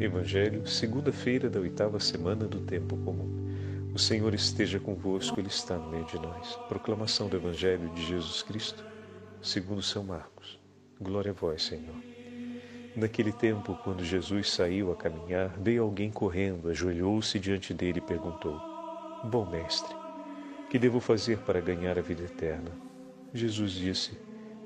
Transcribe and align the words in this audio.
Evangelho, 0.00 0.64
segunda-feira 0.64 1.50
da 1.50 1.58
oitava 1.58 1.98
semana 1.98 2.46
do 2.46 2.60
tempo 2.60 2.96
comum. 2.98 3.90
O 3.92 3.98
Senhor 3.98 4.32
esteja 4.32 4.78
convosco, 4.78 5.40
Ele 5.40 5.48
está 5.48 5.76
no 5.76 5.90
meio 5.90 6.04
de 6.04 6.16
nós. 6.20 6.54
Proclamação 6.68 7.28
do 7.28 7.36
Evangelho 7.36 7.88
de 7.88 8.06
Jesus 8.06 8.40
Cristo, 8.44 8.86
segundo 9.42 9.82
São 9.82 10.04
Marcos. 10.04 10.56
Glória 11.00 11.32
a 11.32 11.34
vós, 11.34 11.64
Senhor. 11.64 11.96
Naquele 12.94 13.32
tempo, 13.32 13.76
quando 13.82 14.04
Jesus 14.04 14.52
saiu 14.52 14.92
a 14.92 14.96
caminhar, 14.96 15.48
veio 15.58 15.82
alguém 15.82 16.12
correndo, 16.12 16.70
ajoelhou-se 16.70 17.36
diante 17.40 17.74
dele 17.74 17.98
e 17.98 18.06
perguntou: 18.06 18.56
Bom 19.24 19.50
mestre, 19.50 19.96
que 20.70 20.78
devo 20.78 21.00
fazer 21.00 21.38
para 21.38 21.60
ganhar 21.60 21.98
a 21.98 22.02
vida 22.02 22.22
eterna? 22.22 22.70
Jesus 23.34 23.72
disse: 23.72 24.16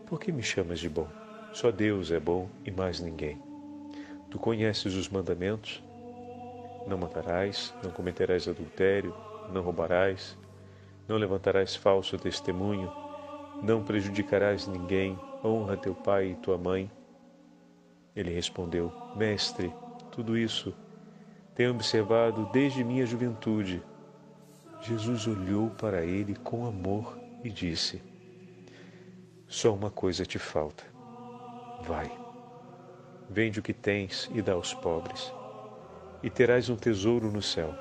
Por 0.04 0.20
que 0.20 0.30
me 0.30 0.42
chamas 0.42 0.78
de 0.78 0.90
bom? 0.90 1.08
Só 1.54 1.70
Deus 1.70 2.10
é 2.10 2.20
bom 2.20 2.50
e 2.66 2.70
mais 2.70 3.00
ninguém. 3.00 3.51
Tu 4.32 4.38
conheces 4.38 4.94
os 4.94 5.10
mandamentos? 5.10 5.84
Não 6.86 6.96
matarás, 6.96 7.75
não 7.84 7.90
cometerás 7.90 8.48
adultério, 8.48 9.14
não 9.52 9.62
roubarás, 9.62 10.38
não 11.07 11.18
levantarás 11.18 11.76
falso 11.76 12.16
testemunho, 12.16 12.90
não 13.62 13.84
prejudicarás 13.84 14.66
ninguém, 14.66 15.18
honra 15.44 15.76
teu 15.76 15.94
pai 15.94 16.30
e 16.30 16.34
tua 16.36 16.57
mãe. 16.57 16.90
Ele 18.16 18.32
respondeu: 18.32 18.90
Mestre, 19.14 19.71
tudo 20.10 20.35
isso 20.35 20.74
tenho 21.54 21.72
observado 21.72 22.49
desde 22.54 22.82
minha 22.82 23.04
juventude. 23.04 23.82
Jesus 24.80 25.26
olhou 25.26 25.68
para 25.68 26.07
ele 26.07 26.35
com 26.36 26.64
amor 26.64 27.18
e 27.44 27.50
disse: 27.50 28.02
Só 29.46 29.74
uma 29.74 29.90
coisa 29.90 30.24
te 30.24 30.38
falta. 30.38 30.85
Vai 31.82 32.22
Vende 33.28 33.61
o 33.61 33.62
que 33.62 33.72
tens 33.72 34.31
e 34.34 34.42
dá 34.42 34.53
aos 34.53 34.75
pobres, 34.75 35.33
e 36.22 36.28
terás 36.28 36.69
um 36.69 36.77
tesouro 36.77 37.30
no 37.30 37.42
céu. 37.42 37.74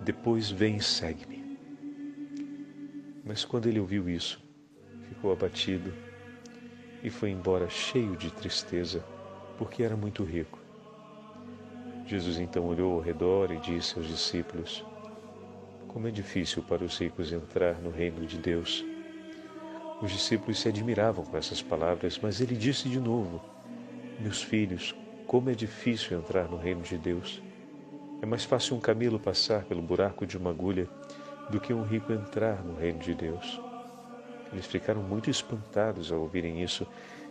Depois 0.00 0.50
vem 0.50 0.76
e 0.76 0.82
segue-me. 0.82 1.44
Mas 3.24 3.44
quando 3.44 3.68
ele 3.68 3.80
ouviu 3.80 4.08
isso, 4.08 4.42
ficou 5.08 5.32
abatido 5.32 5.92
e 7.02 7.10
foi 7.10 7.30
embora 7.30 7.68
cheio 7.68 8.16
de 8.16 8.30
tristeza, 8.30 9.04
porque 9.58 9.82
era 9.82 9.96
muito 9.96 10.24
rico. 10.24 10.58
Jesus 12.06 12.38
então 12.38 12.66
olhou 12.66 12.94
ao 12.94 13.00
redor 13.00 13.50
e 13.50 13.58
disse 13.58 13.98
aos 13.98 14.06
discípulos: 14.06 14.84
Como 15.88 16.06
é 16.06 16.10
difícil 16.10 16.62
para 16.62 16.84
os 16.84 16.98
ricos 16.98 17.32
entrar 17.32 17.74
no 17.80 17.90
reino 17.90 18.26
de 18.26 18.38
Deus. 18.38 18.84
Os 20.02 20.10
discípulos 20.10 20.60
se 20.60 20.68
admiravam 20.68 21.24
com 21.24 21.36
essas 21.36 21.62
palavras, 21.62 22.18
mas 22.20 22.40
ele 22.40 22.56
disse 22.56 22.88
de 22.88 23.00
novo: 23.00 23.40
meus 24.18 24.42
filhos, 24.42 24.94
como 25.26 25.50
é 25.50 25.54
difícil 25.54 26.18
entrar 26.18 26.48
no 26.48 26.56
reino 26.56 26.82
de 26.82 26.96
Deus. 26.96 27.42
É 28.22 28.26
mais 28.26 28.44
fácil 28.44 28.76
um 28.76 28.80
camelo 28.80 29.18
passar 29.18 29.64
pelo 29.64 29.82
buraco 29.82 30.26
de 30.26 30.38
uma 30.38 30.50
agulha 30.50 30.88
do 31.50 31.60
que 31.60 31.74
um 31.74 31.82
rico 31.82 32.12
entrar 32.12 32.62
no 32.62 32.74
reino 32.74 32.98
de 32.98 33.14
Deus. 33.14 33.60
Eles 34.52 34.66
ficaram 34.66 35.02
muito 35.02 35.28
espantados 35.28 36.12
ao 36.12 36.20
ouvirem 36.20 36.62
isso 36.62 36.86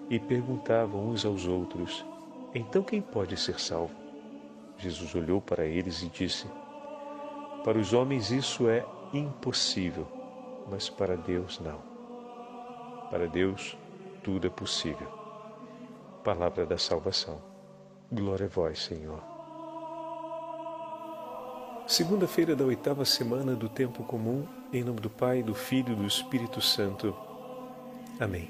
e 0.10 0.20
perguntavam 0.20 1.08
uns 1.08 1.26
aos 1.26 1.48
outros: 1.48 2.06
Então 2.54 2.84
quem 2.84 3.02
pode 3.02 3.38
ser 3.38 3.60
salvo? 3.60 3.96
Jesus 4.78 5.16
olhou 5.16 5.42
para 5.42 5.66
eles 5.66 6.04
e 6.04 6.10
disse: 6.10 6.46
Para 7.64 7.80
os 7.80 7.94
homens 7.94 8.30
isso 8.30 8.68
é 8.68 8.86
impossível, 9.14 10.08
mas 10.70 10.90
para 10.90 11.16
Deus 11.16 11.60
não. 11.60 11.80
Para 13.10 13.28
Deus 13.28 13.78
tudo 14.22 14.48
é 14.48 14.50
possível 14.50 15.23
palavra 16.24 16.66
da 16.66 16.78
salvação. 16.78 17.42
Glória 18.10 18.46
a 18.46 18.50
vós, 18.50 18.80
Senhor. 18.84 19.22
Segunda-feira 21.86 22.56
da 22.56 22.64
oitava 22.64 23.04
semana 23.04 23.56
do 23.56 23.68
tempo 23.68 24.04
comum, 24.06 24.48
em 24.72 24.84
nome 24.84 25.02
do 25.02 25.10
Pai, 25.10 25.44
do 25.44 25.54
Filho 25.54 25.92
e 25.92 25.96
do 25.98 26.08
Espírito 26.08 26.62
Santo. 26.62 27.14
Amém. 28.20 28.50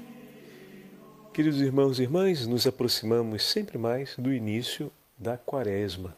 Queridos 1.32 1.60
irmãos 1.60 1.98
e 1.98 2.04
irmãs, 2.04 2.46
nos 2.46 2.64
aproximamos 2.64 3.42
sempre 3.42 3.76
mais 3.76 4.14
do 4.16 4.32
início 4.32 4.90
da 5.18 5.36
quaresma. 5.36 6.16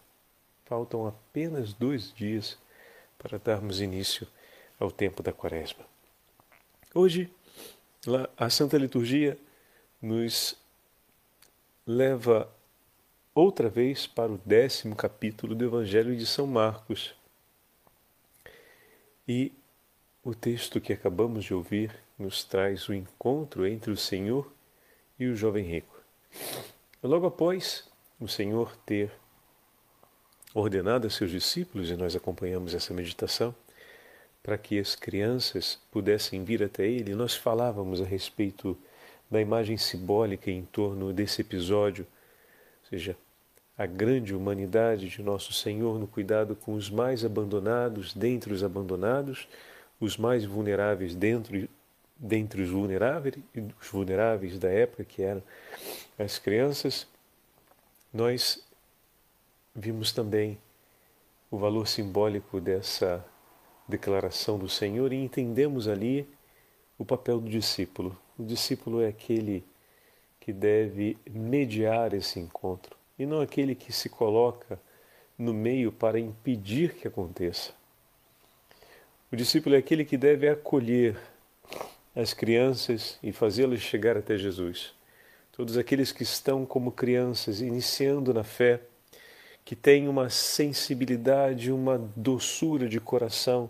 Faltam 0.67 1.07
apenas 1.07 1.73
dois 1.73 2.13
dias 2.13 2.59
para 3.19 3.39
darmos 3.39 3.81
início 3.81 4.29
ao 4.79 4.91
tempo 4.91 5.23
da 5.23 5.33
quaresma. 5.33 5.85
Hoje, 6.95 7.31
a 8.37 8.51
Santa 8.51 8.77
Liturgia 8.77 9.39
nos 10.03 10.55
leva 11.87 12.53
outra 13.33 13.69
vez 13.69 14.07
para 14.07 14.33
o 14.33 14.41
décimo 14.45 14.97
capítulo 14.97 15.55
do 15.55 15.65
Evangelho 15.65 16.17
de 16.17 16.27
São 16.27 16.47
Marcos. 16.47 17.15
E 19.29 19.53
o 20.25 20.35
texto 20.35 20.81
que 20.81 20.93
acabamos 20.93 21.45
de 21.45 21.55
ouvir 21.55 21.95
nos 22.19 22.43
traz 22.43 22.89
o 22.89 22.95
encontro 22.95 23.67
entre 23.67 23.93
o 23.93 23.97
Senhor 23.97 24.53
e 25.19 25.27
o 25.27 25.37
jovem 25.37 25.65
rico. 25.65 25.97
Logo 27.03 27.27
após 27.27 27.89
o 28.19 28.27
Senhor 28.27 28.77
ter 28.79 29.13
ordenado 30.53 31.07
a 31.07 31.11
seus 31.11 31.31
discípulos, 31.31 31.91
e 31.91 31.97
nós 31.97 32.17
acompanhamos 32.17 32.75
essa 32.75 32.93
meditação, 32.93 33.55
para 34.43 34.57
que 34.59 34.79
as 34.79 34.97
crianças 34.97 35.79
pudessem 35.93 36.43
vir 36.43 36.63
até 36.63 36.87
ele, 36.87 37.15
nós 37.15 37.37
falávamos 37.37 38.01
a 38.01 38.05
respeito 38.05 38.77
da 39.31 39.41
imagem 39.41 39.77
simbólica 39.77 40.51
em 40.51 40.63
torno 40.63 41.13
desse 41.13 41.41
episódio, 41.41 42.07
ou 42.83 42.89
seja, 42.91 43.17
a 43.77 43.85
grande 43.85 44.35
humanidade 44.35 45.09
de 45.09 45.23
nosso 45.23 45.53
Senhor 45.53 45.99
no 45.99 46.07
cuidado 46.07 46.57
com 46.57 46.75
os 46.75 46.89
mais 46.89 47.25
abandonados 47.25 48.15
dentre 48.15 48.53
os 48.53 48.65
abandonados, 48.65 49.49
os 50.01 50.17
mais 50.17 50.45
vulneráveis 50.45 51.15
dentro 51.15 51.69
dentre 52.19 52.63
os 52.63 52.71
vulneráveis, 52.71 53.35
os 53.81 53.89
vulneráveis 53.89 54.59
da 54.59 54.71
época 54.71 55.05
que 55.05 55.21
eram 55.21 55.43
as 56.19 56.39
crianças, 56.39 57.07
nós 58.13 58.65
vimos 59.75 60.13
também 60.13 60.59
o 61.51 61.59
valor 61.59 61.87
simbólico 61.87 62.59
dessa 62.59 63.23
declaração 63.87 64.59
do 64.59 64.69
Senhor 64.69 65.13
e 65.13 65.17
entendemos 65.17 65.87
ali 65.87 66.27
o 66.99 67.05
papel 67.05 67.41
do 67.41 67.49
discípulo. 67.49 68.17
O 68.39 68.45
discípulo 68.45 69.03
é 69.03 69.09
aquele 69.09 69.65
que 70.41 70.53
deve 70.53 71.17
mediar 71.29 72.15
esse 72.15 72.39
encontro 72.39 72.97
e 73.19 73.27
não 73.27 73.41
aquele 73.41 73.75
que 73.75 73.93
se 73.93 74.09
coloca 74.09 74.81
no 75.39 75.53
meio 75.53 75.91
para 75.93 76.19
impedir 76.19 76.95
que 76.95 77.09
aconteça. 77.09 77.73
O 79.31 79.37
discípulo 79.37 79.75
é 79.75 79.79
aquele 79.79 80.05
que 80.05 80.17
deve 80.17 80.49
acolher 80.49 81.19
as 82.15 82.33
crianças 82.33 83.19
e 83.23 83.33
fazê-las 83.33 83.81
chegar 83.81 84.17
até 84.17 84.39
Jesus. 84.39 84.95
Todos 85.53 85.77
aqueles 85.77 86.13
que 86.13 86.23
estão 86.23 86.65
como 86.65 86.93
crianças, 86.93 87.61
iniciando 87.61 88.33
na 88.33 88.45
fé, 88.45 88.81
que 89.65 89.75
têm 89.75 90.07
uma 90.09 90.31
sensibilidade, 90.31 91.73
uma 91.73 91.99
doçura 92.15 92.89
de 92.89 93.01
coração 93.01 93.69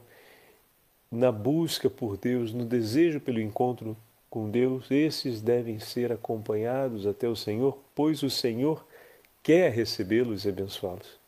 na 1.11 1.31
busca 1.31 1.89
por 1.89 2.17
Deus, 2.17 2.53
no 2.53 2.65
desejo 2.65 3.21
pelo 3.21 3.41
encontro 3.41 3.97
com 4.29 4.51
Deus, 4.51 4.91
esses 4.91 5.41
devem 5.41 5.79
ser 5.79 6.13
acompanhados 6.13 7.07
até 7.07 7.29
o 7.29 7.37
Senhor, 7.37 7.79
pois 7.95 8.23
o 8.23 8.31
Senhor 8.31 8.87
quer 9.43 9.71
recebê-los 9.73 10.45
e 10.45 10.49
abençoá-los. 10.49 11.19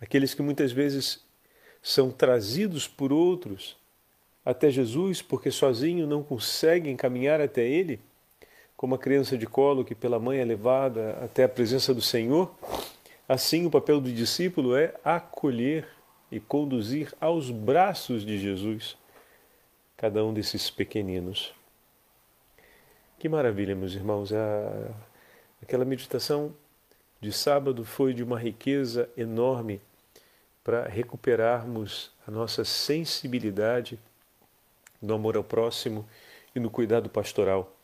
Aqueles 0.00 0.34
que 0.34 0.42
muitas 0.42 0.72
vezes 0.72 1.20
são 1.82 2.10
trazidos 2.10 2.88
por 2.88 3.12
outros 3.12 3.76
até 4.44 4.70
Jesus 4.70 5.22
porque 5.22 5.50
sozinho 5.50 6.06
não 6.06 6.22
conseguem 6.22 6.96
caminhar 6.96 7.40
até 7.40 7.62
Ele, 7.62 8.00
como 8.76 8.94
a 8.94 8.98
criança 8.98 9.38
de 9.38 9.46
colo 9.46 9.84
que 9.84 9.94
pela 9.94 10.18
mãe 10.18 10.40
é 10.40 10.44
levada 10.44 11.18
até 11.22 11.44
a 11.44 11.48
presença 11.48 11.94
do 11.94 12.02
Senhor, 12.02 12.52
assim 13.28 13.64
o 13.64 13.70
papel 13.70 14.00
do 14.00 14.10
discípulo 14.10 14.76
é 14.76 14.94
acolher 15.04 15.86
e 16.32 16.40
conduzir 16.40 17.12
aos 17.20 17.50
braços 17.50 18.24
de 18.24 18.38
Jesus 18.38 18.96
cada 19.98 20.24
um 20.24 20.32
desses 20.32 20.70
pequeninos. 20.70 21.54
Que 23.18 23.28
maravilha, 23.28 23.76
meus 23.76 23.92
irmãos! 23.92 24.32
A, 24.32 24.90
aquela 25.62 25.84
meditação 25.84 26.54
de 27.20 27.30
sábado 27.30 27.84
foi 27.84 28.14
de 28.14 28.22
uma 28.22 28.38
riqueza 28.38 29.08
enorme 29.14 29.78
para 30.64 30.88
recuperarmos 30.88 32.10
a 32.26 32.30
nossa 32.30 32.64
sensibilidade 32.64 33.98
no 35.00 35.14
amor 35.14 35.36
ao 35.36 35.44
próximo 35.44 36.08
e 36.54 36.58
no 36.58 36.70
cuidado 36.70 37.10
pastoral. 37.10 37.76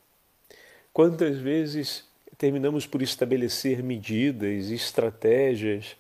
Quantas 0.93 1.37
vezes 1.37 2.05
terminamos 2.39 2.87
por 2.87 3.03
estabelecer 3.03 3.83
medidas, 3.83 4.71
estratégias 4.71 5.97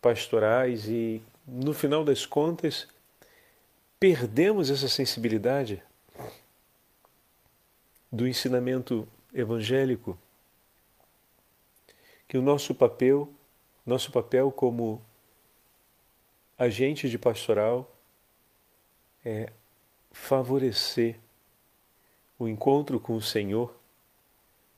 pastorais 0.00 0.86
e, 0.88 1.22
no 1.52 1.74
final 1.74 2.04
das 2.04 2.24
contas, 2.24 2.86
perdemos 3.98 4.70
essa 4.70 4.88
sensibilidade 4.88 5.82
do 8.10 8.26
ensinamento 8.26 9.06
evangélico 9.34 10.16
que 12.28 12.38
o 12.38 12.42
nosso 12.42 12.72
papel, 12.72 13.28
nosso 13.84 14.12
papel 14.12 14.52
como 14.52 15.02
agente 16.56 17.10
de 17.10 17.18
pastoral 17.18 17.90
é 19.24 19.52
favorecer 20.12 21.18
o 22.38 22.46
encontro 22.46 23.00
com 23.00 23.16
o 23.16 23.20
Senhor, 23.22 23.74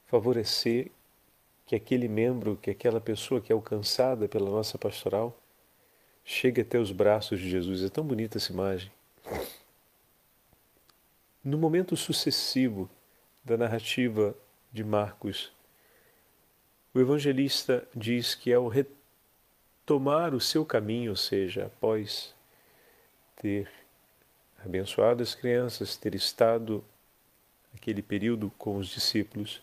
favorecer 0.06 0.90
que 1.66 1.76
aquele 1.76 2.08
membro, 2.08 2.56
que 2.56 2.70
aquela 2.70 3.00
pessoa 3.00 3.42
que 3.42 3.52
é 3.52 3.54
alcançada 3.54 4.26
pela 4.26 4.50
nossa 4.50 4.78
pastoral, 4.78 5.36
chegue 6.24 6.60
até 6.60 6.78
os 6.78 6.92
braços 6.92 7.40
de 7.40 7.48
Jesus. 7.48 7.82
É 7.82 7.88
tão 7.88 8.04
bonita 8.04 8.38
essa 8.38 8.52
imagem. 8.52 8.90
No 11.44 11.58
momento 11.58 11.96
sucessivo 11.96 12.88
da 13.44 13.56
narrativa 13.56 14.34
de 14.72 14.84
Marcos, 14.84 15.52
o 16.94 17.00
evangelista 17.00 17.86
diz 17.94 18.34
que 18.34 18.52
ao 18.52 18.68
retomar 18.68 20.34
o 20.34 20.40
seu 20.40 20.64
caminho, 20.64 21.10
ou 21.10 21.16
seja, 21.16 21.66
após 21.66 22.34
ter 23.36 23.68
abençoado 24.64 25.22
as 25.22 25.34
crianças, 25.34 25.96
ter 25.96 26.14
estado 26.14 26.84
aquele 27.74 28.02
período 28.02 28.52
com 28.56 28.76
os 28.76 28.88
discípulos 28.88 29.60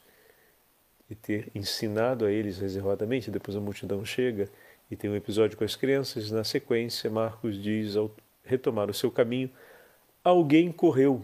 e 1.09 1.15
ter 1.15 1.49
ensinado 1.55 2.25
a 2.25 2.31
eles 2.31 2.57
reservadamente, 2.57 3.31
depois 3.31 3.55
a 3.55 3.61
multidão 3.61 4.03
chega 4.03 4.49
e 4.89 4.95
tem 4.95 5.09
um 5.09 5.15
episódio 5.15 5.57
com 5.57 5.63
as 5.63 5.75
crianças, 5.75 6.31
na 6.31 6.43
sequência 6.43 7.09
Marcos 7.09 7.61
diz 7.61 7.95
ao 7.95 8.11
retomar 8.43 8.89
o 8.89 8.93
seu 8.93 9.11
caminho, 9.11 9.49
alguém 10.23 10.71
correu 10.71 11.23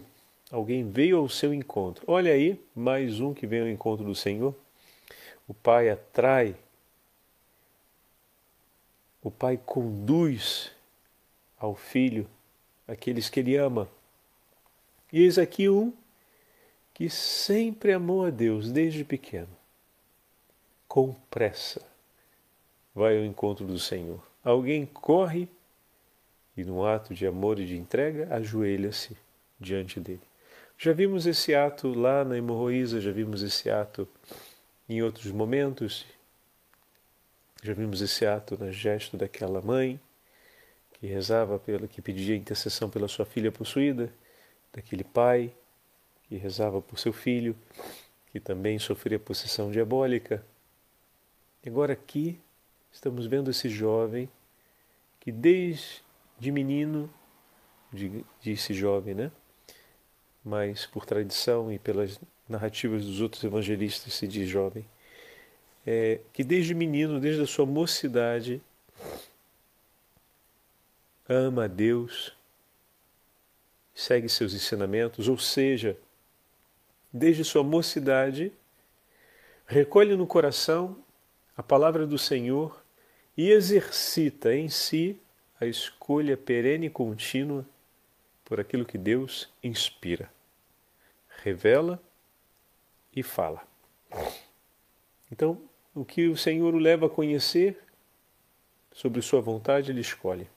Alguém 0.50 0.88
veio 0.88 1.18
ao 1.18 1.28
seu 1.28 1.52
encontro. 1.52 2.04
Olha 2.06 2.32
aí, 2.32 2.60
mais 2.74 3.20
um 3.20 3.34
que 3.34 3.46
vem 3.46 3.62
ao 3.62 3.68
encontro 3.68 4.04
do 4.04 4.14
Senhor. 4.14 4.54
O 5.48 5.52
Pai 5.52 5.90
atrai, 5.90 6.54
o 9.20 9.30
Pai 9.30 9.56
conduz 9.56 10.70
ao 11.58 11.74
Filho 11.74 12.28
aqueles 12.86 13.28
que 13.28 13.40
Ele 13.40 13.56
ama. 13.56 13.88
E 15.12 15.20
eis 15.22 15.36
aqui 15.36 15.68
um 15.68 15.92
que 16.94 17.10
sempre 17.10 17.92
amou 17.92 18.24
a 18.24 18.30
Deus 18.30 18.70
desde 18.70 19.04
pequeno. 19.04 19.54
Com 20.86 21.12
pressa 21.28 21.84
vai 22.96 23.18
ao 23.18 23.24
encontro 23.24 23.66
do 23.66 23.78
Senhor. 23.78 24.26
Alguém 24.42 24.86
corre 24.86 25.46
e, 26.56 26.64
num 26.64 26.82
ato 26.82 27.12
de 27.14 27.26
amor 27.26 27.60
e 27.60 27.66
de 27.66 27.76
entrega, 27.76 28.34
ajoelha-se 28.34 29.14
diante 29.60 30.00
dele. 30.00 30.22
Já 30.78 30.94
vimos 30.94 31.26
esse 31.26 31.54
ato 31.54 31.92
lá 31.92 32.24
na 32.24 32.38
hemorroísa, 32.38 32.98
já 32.98 33.12
vimos 33.12 33.42
esse 33.42 33.68
ato 33.68 34.08
em 34.88 35.02
outros 35.02 35.30
momentos, 35.30 36.06
já 37.62 37.74
vimos 37.74 38.00
esse 38.00 38.24
ato 38.24 38.56
no 38.56 38.72
gesto 38.72 39.16
daquela 39.18 39.60
mãe 39.60 40.00
que 40.94 41.06
rezava 41.06 41.58
pela, 41.58 41.86
que 41.86 42.00
pedia 42.00 42.34
intercessão 42.34 42.88
pela 42.88 43.08
sua 43.08 43.26
filha 43.26 43.52
possuída, 43.52 44.10
daquele 44.72 45.04
pai 45.04 45.52
que 46.28 46.36
rezava 46.36 46.80
por 46.80 46.98
seu 46.98 47.12
filho, 47.12 47.54
que 48.32 48.40
também 48.40 48.78
sofria 48.78 49.18
possessão 49.18 49.70
diabólica. 49.70 50.42
Agora 51.66 51.92
aqui 51.92 52.40
estamos 52.96 53.26
vendo 53.26 53.50
esse 53.50 53.68
jovem 53.68 54.26
que 55.20 55.30
desde 55.30 56.02
menino, 56.40 57.12
disse 58.40 58.72
jovem, 58.72 59.14
né? 59.14 59.30
mas 60.42 60.86
por 60.86 61.04
tradição 61.04 61.70
e 61.70 61.78
pelas 61.78 62.18
narrativas 62.48 63.04
dos 63.04 63.20
outros 63.20 63.44
evangelistas 63.44 64.14
se 64.14 64.26
diz 64.26 64.48
jovem, 64.48 64.88
é, 65.86 66.20
que 66.32 66.42
desde 66.42 66.74
menino, 66.74 67.20
desde 67.20 67.42
a 67.42 67.46
sua 67.46 67.66
mocidade, 67.66 68.62
ama 71.28 71.64
a 71.64 71.68
Deus, 71.68 72.34
segue 73.94 74.28
seus 74.28 74.54
ensinamentos, 74.54 75.28
ou 75.28 75.36
seja, 75.36 75.98
desde 77.12 77.44
sua 77.44 77.62
mocidade, 77.62 78.50
recolhe 79.66 80.16
no 80.16 80.26
coração 80.26 80.96
a 81.54 81.62
palavra 81.62 82.06
do 82.06 82.16
Senhor 82.16 82.85
e 83.36 83.50
exercita 83.50 84.54
em 84.54 84.68
si 84.68 85.20
a 85.60 85.66
escolha 85.66 86.36
perene 86.36 86.86
e 86.86 86.90
contínua 86.90 87.66
por 88.44 88.60
aquilo 88.60 88.84
que 88.84 88.96
Deus 88.96 89.48
inspira 89.62 90.30
revela 91.46 92.02
e 93.14 93.22
fala. 93.22 93.62
Então, 95.30 95.60
o 95.94 96.04
que 96.04 96.26
o 96.26 96.36
Senhor 96.36 96.74
o 96.74 96.78
leva 96.78 97.06
a 97.06 97.10
conhecer 97.10 97.78
sobre 98.92 99.22
sua 99.22 99.40
vontade, 99.40 99.92
ele 99.92 100.00
escolhe. 100.00 100.48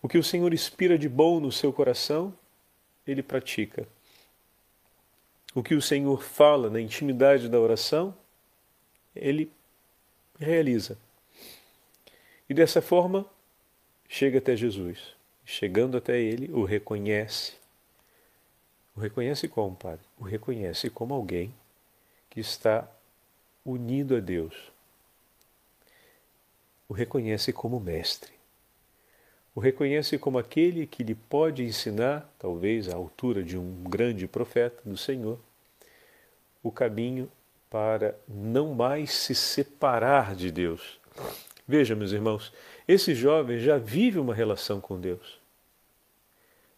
O 0.00 0.08
que 0.08 0.16
o 0.16 0.24
Senhor 0.24 0.52
inspira 0.52 0.98
de 0.98 1.08
bom 1.08 1.38
no 1.38 1.52
seu 1.52 1.70
coração, 1.70 2.34
ele 3.06 3.22
pratica. 3.22 3.86
O 5.54 5.62
que 5.62 5.74
o 5.74 5.82
Senhor 5.82 6.22
fala 6.22 6.70
na 6.70 6.80
intimidade 6.80 7.48
da 7.48 7.60
oração, 7.60 8.16
ele 9.14 9.52
realiza. 10.38 10.98
E 12.48 12.54
dessa 12.54 12.82
forma, 12.82 13.26
chega 14.08 14.38
até 14.38 14.56
Jesus. 14.56 15.14
Chegando 15.44 15.96
até 15.96 16.20
ele, 16.20 16.50
o 16.52 16.64
reconhece 16.64 17.54
o 18.94 19.00
reconhece 19.00 19.48
como, 19.48 19.74
Padre? 19.74 20.04
O 20.18 20.24
reconhece 20.24 20.90
como 20.90 21.14
alguém 21.14 21.54
que 22.28 22.40
está 22.40 22.86
unido 23.64 24.16
a 24.16 24.20
Deus. 24.20 24.54
O 26.88 26.92
reconhece 26.92 27.52
como 27.52 27.80
mestre. 27.80 28.32
O 29.54 29.60
reconhece 29.60 30.18
como 30.18 30.38
aquele 30.38 30.86
que 30.86 31.02
lhe 31.02 31.14
pode 31.14 31.62
ensinar, 31.62 32.30
talvez 32.38 32.88
à 32.88 32.94
altura 32.94 33.42
de 33.42 33.56
um 33.56 33.82
grande 33.82 34.26
profeta 34.26 34.82
do 34.84 34.96
Senhor, 34.96 35.38
o 36.62 36.70
caminho 36.70 37.30
para 37.70 38.14
não 38.28 38.74
mais 38.74 39.10
se 39.12 39.34
separar 39.34 40.34
de 40.34 40.50
Deus. 40.50 41.00
Veja, 41.66 41.94
meus 41.94 42.12
irmãos, 42.12 42.52
esse 42.86 43.14
jovem 43.14 43.58
já 43.58 43.78
vive 43.78 44.18
uma 44.18 44.34
relação 44.34 44.80
com 44.80 45.00
Deus 45.00 45.42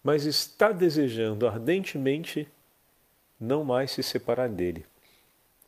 mas 0.05 0.27
está 0.27 0.71
desejando 0.71 1.49
ardentemente 1.49 2.47
não 3.41 3.65
mais 3.65 3.91
se 3.91 4.03
separar 4.03 4.51
dele. 4.51 4.85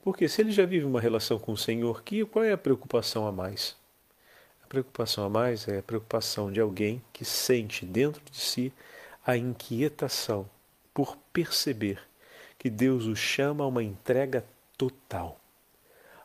Porque 0.04 0.28
se 0.28 0.42
ele 0.42 0.52
já 0.52 0.66
vive 0.66 0.84
uma 0.84 1.00
relação 1.00 1.38
com 1.38 1.52
o 1.52 1.56
Senhor, 1.56 2.02
que, 2.02 2.24
qual 2.26 2.44
é 2.44 2.52
a 2.52 2.58
preocupação 2.58 3.26
a 3.26 3.32
mais? 3.32 3.74
A 4.62 4.66
preocupação 4.66 5.24
a 5.24 5.30
mais 5.30 5.66
é 5.66 5.78
a 5.78 5.82
preocupação 5.82 6.52
de 6.52 6.60
alguém 6.60 7.02
que 7.14 7.24
sente 7.24 7.86
dentro 7.86 8.22
de 8.30 8.38
si 8.38 8.72
a 9.26 9.36
inquietação 9.36 10.48
por 10.92 11.16
perceber 11.32 11.98
que 12.58 12.68
Deus 12.68 13.06
o 13.06 13.16
chama 13.16 13.64
a 13.64 13.66
uma 13.66 13.82
entrega 13.82 14.44
total, 14.76 15.40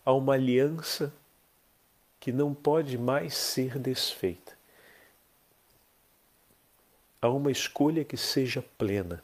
a 0.03 0.13
uma 0.13 0.33
aliança 0.33 1.13
que 2.21 2.31
não 2.31 2.53
pode 2.53 2.99
mais 2.99 3.33
ser 3.33 3.79
desfeita 3.79 4.55
a 7.19 7.27
uma 7.29 7.51
escolha 7.51 8.05
que 8.05 8.15
seja 8.15 8.63
plena. 8.77 9.23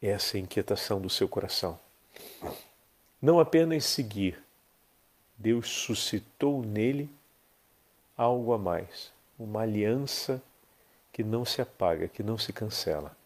Essa 0.00 0.36
é 0.36 0.40
a 0.40 0.42
inquietação 0.42 1.00
do 1.00 1.10
seu 1.10 1.28
coração. 1.28 1.78
Não 3.20 3.40
apenas 3.40 3.84
seguir, 3.84 4.40
Deus 5.36 5.68
suscitou 5.68 6.62
nele 6.62 7.10
algo 8.16 8.52
a 8.52 8.58
mais, 8.58 9.10
uma 9.36 9.62
aliança 9.62 10.40
que 11.12 11.24
não 11.24 11.44
se 11.44 11.60
apaga, 11.60 12.06
que 12.06 12.22
não 12.22 12.38
se 12.38 12.52
cancela. 12.52 13.16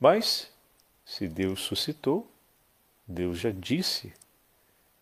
Mas, 0.00 0.50
se 1.04 1.28
Deus 1.28 1.60
suscitou, 1.60 2.26
Deus 3.06 3.38
já 3.38 3.50
disse 3.50 4.14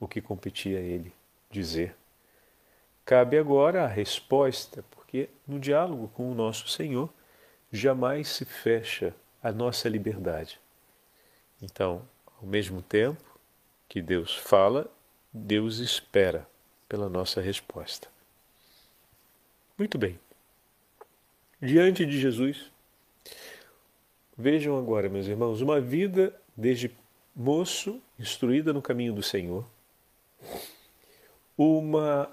o 0.01 0.09
que 0.09 0.21
competia 0.21 0.79
a 0.79 0.83
ele 0.83 1.13
dizer. 1.51 1.95
Cabe 3.05 3.39
agora 3.39 3.85
a 3.85 3.87
resposta, 3.87 4.83
porque 4.91 5.29
no 5.47 5.61
diálogo 5.61 6.09
com 6.09 6.31
o 6.31 6.35
nosso 6.35 6.69
Senhor 6.69 7.13
jamais 7.71 8.29
se 8.29 8.45
fecha 8.45 9.15
a 9.43 9.53
nossa 9.53 9.89
liberdade. 9.89 10.59
Então, 11.63 12.03
ao 12.41 12.47
mesmo 12.47 12.81
tempo 12.83 13.23
que 13.89 14.01
Deus 14.01 14.35
fala, 14.35 14.91
Deus 15.33 15.79
espera 15.79 16.47
pela 16.89 17.09
nossa 17.09 17.41
resposta. 17.41 18.09
Muito 19.77 19.99
bem. 19.99 20.19
Diante 21.61 22.07
de 22.07 22.19
Jesus, 22.19 22.71
vejam 24.37 24.79
agora, 24.79 25.09
meus 25.09 25.27
irmãos, 25.27 25.61
uma 25.61 25.81
vida 25.81 26.35
desde 26.57 26.91
moço, 27.35 28.01
instruída 28.19 28.73
no 28.73 28.83
caminho 28.83 29.13
do 29.13 29.23
Senhor, 29.23 29.65
uma 31.57 32.31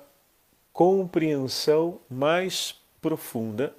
compreensão 0.71 1.99
mais 2.09 2.79
profunda 3.01 3.75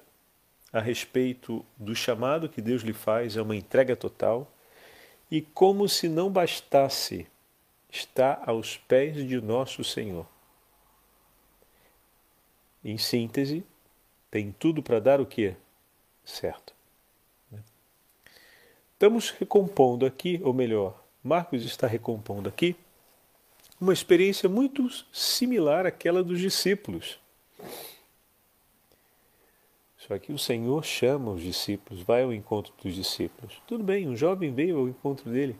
a 0.71 0.79
respeito 0.79 1.65
do 1.75 1.95
chamado 1.95 2.49
que 2.49 2.61
Deus 2.61 2.83
lhe 2.83 2.93
faz, 2.93 3.35
é 3.35 3.41
uma 3.41 3.55
entrega 3.55 3.95
total, 3.95 4.51
e 5.31 5.41
como 5.41 5.87
se 5.87 6.07
não 6.07 6.29
bastasse 6.29 7.27
está 7.89 8.41
aos 8.45 8.77
pés 8.77 9.15
de 9.27 9.41
nosso 9.41 9.83
Senhor. 9.83 10.25
Em 12.83 12.97
síntese, 12.97 13.65
tem 14.29 14.51
tudo 14.51 14.83
para 14.83 14.99
dar 14.99 15.19
o 15.19 15.25
que? 15.25 15.55
Certo. 16.23 16.73
Estamos 18.93 19.31
recompondo 19.31 20.05
aqui, 20.05 20.39
ou 20.43 20.53
melhor, 20.53 21.03
Marcos 21.23 21.63
está 21.63 21.87
recompondo 21.87 22.47
aqui 22.47 22.75
uma 23.79 23.93
experiência 23.93 24.49
muito 24.49 24.89
similar 25.11 25.85
àquela 25.85 26.23
dos 26.23 26.39
discípulos. 26.39 27.19
Só 29.97 30.17
que 30.17 30.31
o 30.31 30.39
Senhor 30.39 30.83
chama 30.83 31.31
os 31.31 31.41
discípulos, 31.41 32.01
vai 32.01 32.23
ao 32.23 32.33
encontro 32.33 32.73
dos 32.83 32.95
discípulos. 32.95 33.61
Tudo 33.67 33.83
bem, 33.83 34.07
um 34.07 34.15
jovem 34.15 34.53
veio 34.53 34.79
ao 34.79 34.89
encontro 34.89 35.29
dele, 35.29 35.55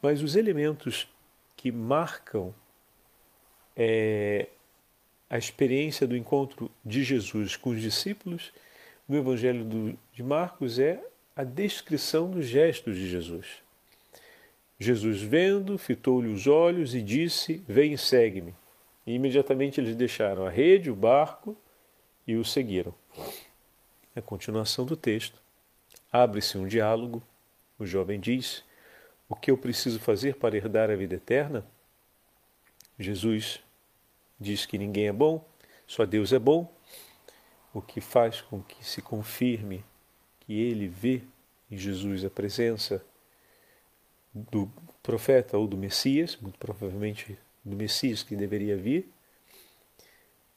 mas 0.00 0.22
os 0.22 0.36
elementos 0.36 1.08
que 1.56 1.72
marcam 1.72 2.54
é, 3.76 4.48
a 5.28 5.36
experiência 5.36 6.06
do 6.06 6.16
encontro 6.16 6.70
de 6.84 7.02
Jesus 7.02 7.56
com 7.56 7.70
os 7.70 7.80
discípulos 7.80 8.52
no 9.08 9.16
Evangelho 9.16 9.64
do, 9.64 9.98
de 10.12 10.22
Marcos 10.22 10.78
é 10.78 11.02
a 11.34 11.44
descrição 11.44 12.30
dos 12.30 12.46
gestos 12.46 12.96
de 12.96 13.08
Jesus. 13.08 13.46
Jesus, 14.78 15.20
vendo, 15.20 15.76
fitou-lhe 15.76 16.28
os 16.28 16.46
olhos 16.46 16.94
e 16.94 17.02
disse: 17.02 17.62
Vem 17.66 17.96
segue-me. 17.96 18.54
E 19.06 19.14
imediatamente 19.14 19.80
eles 19.80 19.96
deixaram 19.96 20.46
a 20.46 20.50
rede, 20.50 20.90
o 20.90 20.96
barco 20.96 21.56
e 22.26 22.36
o 22.36 22.44
seguiram 22.44 22.94
a 24.18 24.22
continuação 24.22 24.84
do 24.84 24.96
texto. 24.96 25.40
Abre-se 26.12 26.58
um 26.58 26.66
diálogo. 26.66 27.22
O 27.78 27.86
jovem 27.86 28.20
diz: 28.20 28.64
O 29.28 29.34
que 29.34 29.50
eu 29.50 29.56
preciso 29.56 29.98
fazer 29.98 30.36
para 30.36 30.56
herdar 30.56 30.90
a 30.90 30.96
vida 30.96 31.14
eterna? 31.14 31.64
Jesus 32.98 33.60
diz 34.38 34.66
que 34.66 34.76
ninguém 34.76 35.08
é 35.08 35.12
bom, 35.12 35.44
só 35.86 36.04
Deus 36.04 36.32
é 36.32 36.38
bom, 36.38 36.72
o 37.72 37.80
que 37.80 38.00
faz 38.00 38.40
com 38.40 38.60
que 38.60 38.84
se 38.84 39.00
confirme 39.00 39.84
que 40.40 40.60
ele 40.60 40.88
vê 40.88 41.22
em 41.70 41.76
Jesus 41.76 42.24
a 42.24 42.30
presença 42.30 43.04
do 44.34 44.70
profeta 45.02 45.56
ou 45.56 45.66
do 45.66 45.76
Messias, 45.76 46.36
muito 46.40 46.58
provavelmente 46.58 47.38
do 47.64 47.76
Messias 47.76 48.22
que 48.22 48.36
deveria 48.36 48.76
vir. 48.76 49.08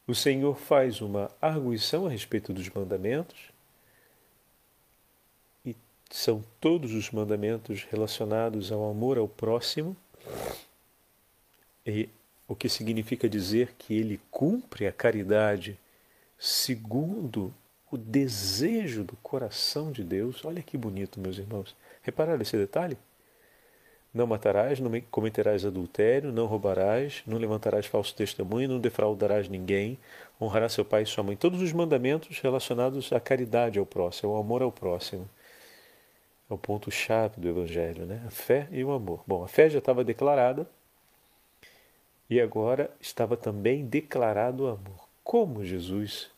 O 0.07 0.15
Senhor 0.15 0.55
faz 0.55 1.01
uma 1.01 1.31
arguição 1.41 2.05
a 2.05 2.09
respeito 2.09 2.51
dos 2.51 2.69
mandamentos, 2.69 3.51
são 6.09 6.43
todos 6.59 6.91
os 6.93 7.09
mandamentos 7.09 7.87
relacionados 7.89 8.71
ao 8.71 8.89
amor 8.89 9.17
ao 9.17 9.27
próximo, 9.27 9.95
e 11.85 12.09
o 12.47 12.55
que 12.55 12.67
significa 12.67 13.29
dizer 13.29 13.73
que 13.77 13.93
ele 13.93 14.19
cumpre 14.29 14.85
a 14.85 14.91
caridade 14.91 15.79
segundo 16.37 17.53
o 17.89 17.97
desejo 17.97 19.03
do 19.03 19.15
coração 19.17 19.91
de 19.91 20.03
Deus. 20.03 20.43
Olha 20.43 20.61
que 20.61 20.77
bonito, 20.77 21.19
meus 21.19 21.37
irmãos. 21.37 21.75
Repararam 22.01 22.41
esse 22.41 22.57
detalhe? 22.57 22.97
Não 24.13 24.27
matarás, 24.27 24.79
não 24.79 24.91
cometerás 25.09 25.65
adultério, 25.65 26.33
não 26.33 26.45
roubarás, 26.45 27.23
não 27.25 27.37
levantarás 27.37 27.85
falso 27.85 28.13
testemunho, 28.13 28.67
não 28.67 28.79
defraudarás 28.79 29.47
ninguém, 29.47 29.97
honrarás 30.39 30.73
seu 30.73 30.83
pai 30.83 31.03
e 31.03 31.05
sua 31.05 31.23
mãe. 31.23 31.37
Todos 31.37 31.61
os 31.61 31.71
mandamentos 31.71 32.39
relacionados 32.39 33.13
à 33.13 33.19
caridade 33.21 33.79
ao 33.79 33.85
próximo, 33.85 34.33
ao 34.33 34.41
amor 34.41 34.61
ao 34.61 34.71
próximo 34.71 35.29
é 36.49 36.53
o 36.53 36.57
ponto-chave 36.57 37.39
do 37.39 37.47
Evangelho, 37.47 38.05
né? 38.05 38.21
a 38.27 38.29
fé 38.29 38.67
e 38.71 38.83
o 38.83 38.91
amor. 38.91 39.23
Bom, 39.25 39.41
a 39.45 39.47
fé 39.47 39.69
já 39.69 39.79
estava 39.79 40.03
declarada 40.03 40.69
e 42.29 42.41
agora 42.41 42.91
estava 42.99 43.37
também 43.37 43.85
declarado 43.85 44.65
o 44.65 44.67
amor. 44.67 45.07
Como 45.23 45.63
Jesus 45.63 46.29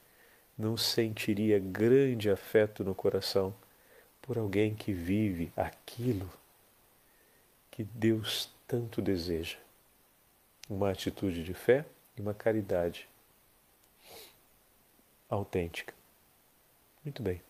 não 0.55 0.77
sentiria 0.77 1.57
grande 1.57 2.29
afeto 2.29 2.83
no 2.83 2.93
coração 2.93 3.55
por 4.21 4.37
alguém 4.37 4.75
que 4.75 4.93
vive 4.93 5.51
aquilo 5.57 6.29
que 7.73 7.83
Deus 7.83 8.51
tanto 8.67 9.01
deseja? 9.01 9.57
Uma 10.69 10.91
atitude 10.91 11.43
de 11.43 11.55
fé 11.55 11.83
e 12.15 12.21
uma 12.21 12.31
caridade 12.31 13.09
autêntica. 15.27 15.91
Muito 17.03 17.23
bem. 17.23 17.41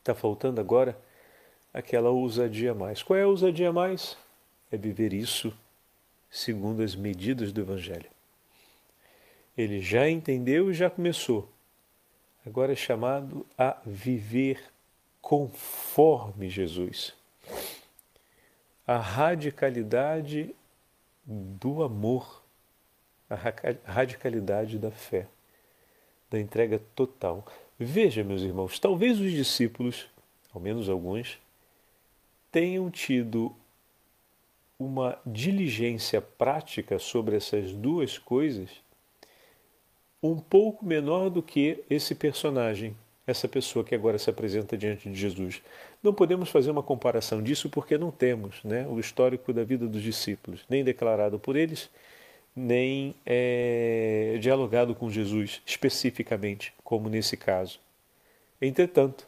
Está 0.00 0.12
faltando 0.12 0.60
agora 0.60 1.00
aquela 1.72 2.10
ousadia 2.10 2.74
mais. 2.74 3.00
Qual 3.00 3.16
é 3.16 3.22
a 3.22 3.28
ousadia 3.28 3.72
mais? 3.72 4.18
É 4.72 4.76
viver 4.76 5.12
isso 5.12 5.56
segundo 6.28 6.82
as 6.82 6.96
medidas 6.96 7.52
do 7.52 7.60
Evangelho. 7.60 8.10
Ele 9.56 9.80
já 9.80 10.10
entendeu 10.10 10.68
e 10.68 10.74
já 10.74 10.90
começou. 10.90 11.48
Agora 12.44 12.72
é 12.72 12.76
chamado 12.76 13.46
a 13.56 13.80
viver 13.86 14.60
conforme 15.22 16.50
Jesus. 16.50 17.14
A 18.86 18.96
radicalidade 18.98 20.54
do 21.24 21.82
amor, 21.82 22.42
a 23.28 23.36
radicalidade 23.84 24.78
da 24.78 24.90
fé, 24.90 25.26
da 26.30 26.40
entrega 26.40 26.80
total. 26.94 27.46
Veja, 27.78 28.24
meus 28.24 28.42
irmãos, 28.42 28.78
talvez 28.78 29.20
os 29.20 29.30
discípulos, 29.30 30.08
ao 30.52 30.60
menos 30.60 30.88
alguns, 30.88 31.38
tenham 32.50 32.90
tido 32.90 33.54
uma 34.78 35.18
diligência 35.26 36.20
prática 36.20 36.98
sobre 36.98 37.36
essas 37.36 37.72
duas 37.72 38.18
coisas 38.18 38.70
um 40.22 40.38
pouco 40.38 40.84
menor 40.84 41.30
do 41.30 41.42
que 41.42 41.82
esse 41.88 42.14
personagem, 42.14 42.96
essa 43.26 43.48
pessoa 43.48 43.84
que 43.84 43.94
agora 43.94 44.18
se 44.18 44.28
apresenta 44.28 44.76
diante 44.76 45.08
de 45.08 45.18
Jesus. 45.18 45.62
Não 46.02 46.14
podemos 46.14 46.48
fazer 46.48 46.70
uma 46.70 46.82
comparação 46.82 47.42
disso 47.42 47.68
porque 47.68 47.98
não 47.98 48.10
temos 48.10 48.62
né, 48.64 48.86
o 48.88 48.98
histórico 48.98 49.52
da 49.52 49.62
vida 49.62 49.86
dos 49.86 50.02
discípulos, 50.02 50.64
nem 50.68 50.82
declarado 50.82 51.38
por 51.38 51.56
eles, 51.56 51.90
nem 52.56 53.14
é, 53.24 54.38
dialogado 54.40 54.94
com 54.94 55.10
Jesus 55.10 55.60
especificamente, 55.66 56.72
como 56.82 57.08
nesse 57.08 57.36
caso. 57.36 57.78
Entretanto, 58.60 59.26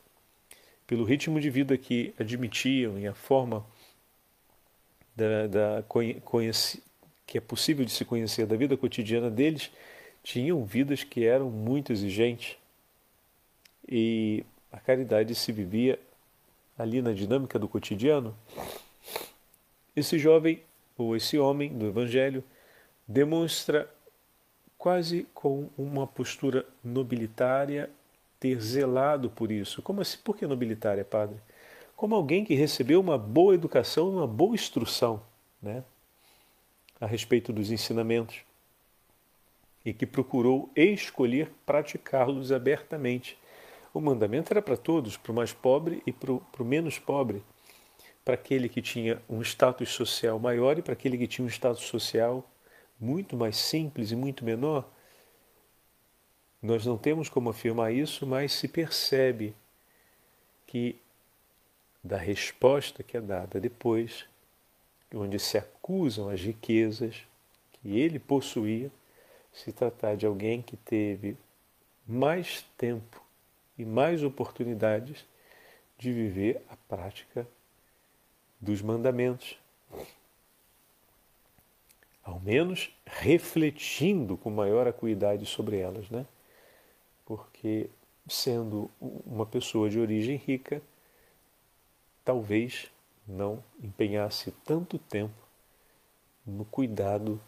pelo 0.86 1.04
ritmo 1.04 1.40
de 1.40 1.50
vida 1.50 1.76
que 1.76 2.14
admitiam 2.18 2.98
e 2.98 3.06
a 3.06 3.14
forma 3.14 3.64
da, 5.14 5.46
da 5.46 5.84
conheci, 6.24 6.82
que 7.26 7.38
é 7.38 7.40
possível 7.40 7.84
de 7.84 7.92
se 7.92 8.04
conhecer 8.04 8.46
da 8.46 8.56
vida 8.56 8.76
cotidiana 8.76 9.30
deles, 9.30 9.70
tinham 10.22 10.64
vidas 10.64 11.04
que 11.04 11.24
eram 11.24 11.50
muito 11.50 11.92
exigentes 11.92 12.56
e 13.88 14.44
a 14.70 14.78
caridade 14.78 15.34
se 15.34 15.52
vivia 15.52 15.98
ali 16.78 17.02
na 17.02 17.12
dinâmica 17.12 17.58
do 17.58 17.68
cotidiano. 17.68 18.36
Esse 19.94 20.18
jovem 20.18 20.62
ou 20.96 21.16
esse 21.16 21.38
homem 21.38 21.76
do 21.76 21.86
Evangelho 21.86 22.42
demonstra 23.06 23.88
quase 24.78 25.26
com 25.34 25.68
uma 25.76 26.06
postura 26.06 26.66
nobilitária 26.82 27.90
ter 28.40 28.60
zelado 28.60 29.30
por 29.30 29.52
isso. 29.52 29.82
Como 29.82 30.00
assim? 30.00 30.18
Por 30.24 30.36
que 30.36 30.46
nobilitária, 30.46 31.04
padre? 31.04 31.36
Como 31.94 32.14
alguém 32.14 32.44
que 32.44 32.54
recebeu 32.54 33.00
uma 33.00 33.16
boa 33.16 33.54
educação, 33.54 34.10
uma 34.10 34.26
boa 34.26 34.54
instrução 34.54 35.22
né, 35.62 35.84
a 37.00 37.06
respeito 37.06 37.52
dos 37.52 37.70
ensinamentos 37.70 38.40
e 39.84 39.92
que 39.92 40.06
procurou 40.06 40.70
escolher 40.74 41.52
praticá-los 41.66 42.52
abertamente. 42.52 43.38
O 43.94 44.00
mandamento 44.00 44.52
era 44.52 44.62
para 44.62 44.76
todos, 44.76 45.18
para 45.18 45.32
o 45.32 45.34
mais 45.34 45.52
pobre 45.52 46.02
e 46.06 46.12
para 46.12 46.32
o, 46.32 46.64
menos 46.64 46.98
pobre, 46.98 47.42
para 48.24 48.34
aquele 48.34 48.68
que 48.68 48.80
tinha 48.80 49.20
um 49.28 49.42
status 49.42 49.90
social 49.90 50.38
maior 50.38 50.78
e 50.78 50.82
para 50.82 50.94
aquele 50.94 51.18
que 51.18 51.26
tinha 51.26 51.44
um 51.44 51.48
status 51.48 51.82
social 51.82 52.48
muito 52.98 53.36
mais 53.36 53.56
simples 53.56 54.10
e 54.10 54.16
muito 54.16 54.44
menor. 54.44 54.88
Nós 56.62 56.86
não 56.86 56.96
temos 56.96 57.28
como 57.28 57.50
afirmar 57.50 57.92
isso, 57.92 58.26
mas 58.26 58.52
se 58.52 58.66
percebe 58.66 59.54
que 60.66 60.98
da 62.02 62.16
resposta 62.16 63.02
que 63.02 63.16
é 63.16 63.20
dada 63.20 63.60
depois, 63.60 64.24
onde 65.14 65.38
se 65.38 65.58
acusam 65.58 66.30
as 66.30 66.40
riquezas 66.40 67.26
que 67.72 67.98
ele 67.98 68.18
possuía, 68.18 68.90
se 69.52 69.70
tratar 69.70 70.16
de 70.16 70.24
alguém 70.24 70.62
que 70.62 70.76
teve 70.78 71.36
mais 72.06 72.64
tempo 72.78 73.21
e 73.82 73.84
mais 73.84 74.22
oportunidades 74.22 75.26
de 75.98 76.12
viver 76.12 76.62
a 76.68 76.76
prática 76.76 77.46
dos 78.60 78.80
mandamentos. 78.80 79.58
Ao 82.22 82.38
menos 82.38 82.94
refletindo 83.04 84.36
com 84.36 84.50
maior 84.50 84.86
acuidade 84.86 85.44
sobre 85.46 85.78
elas, 85.78 86.08
né? 86.08 86.24
porque, 87.26 87.90
sendo 88.28 88.88
uma 89.00 89.44
pessoa 89.44 89.90
de 89.90 89.98
origem 89.98 90.36
rica, 90.36 90.80
talvez 92.24 92.88
não 93.26 93.62
empenhasse 93.82 94.52
tanto 94.64 94.96
tempo 94.96 95.34
no 96.46 96.64
cuidado 96.64 97.40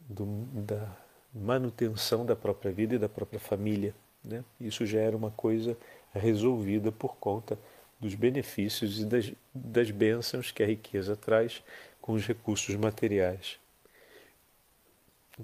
do, 0.00 0.26
da 0.52 0.94
manutenção 1.32 2.26
da 2.26 2.36
própria 2.36 2.70
vida 2.70 2.96
e 2.96 2.98
da 2.98 3.08
própria 3.08 3.40
família. 3.40 3.94
Né? 4.28 4.44
Isso 4.60 4.84
já 4.84 5.00
era 5.00 5.16
uma 5.16 5.30
coisa 5.30 5.76
resolvida 6.12 6.92
por 6.92 7.16
conta 7.16 7.58
dos 7.98 8.14
benefícios 8.14 9.00
e 9.00 9.06
das, 9.06 9.32
das 9.54 9.90
bênçãos 9.90 10.52
que 10.52 10.62
a 10.62 10.66
riqueza 10.66 11.16
traz 11.16 11.62
com 12.00 12.12
os 12.12 12.26
recursos 12.26 12.76
materiais, 12.76 13.58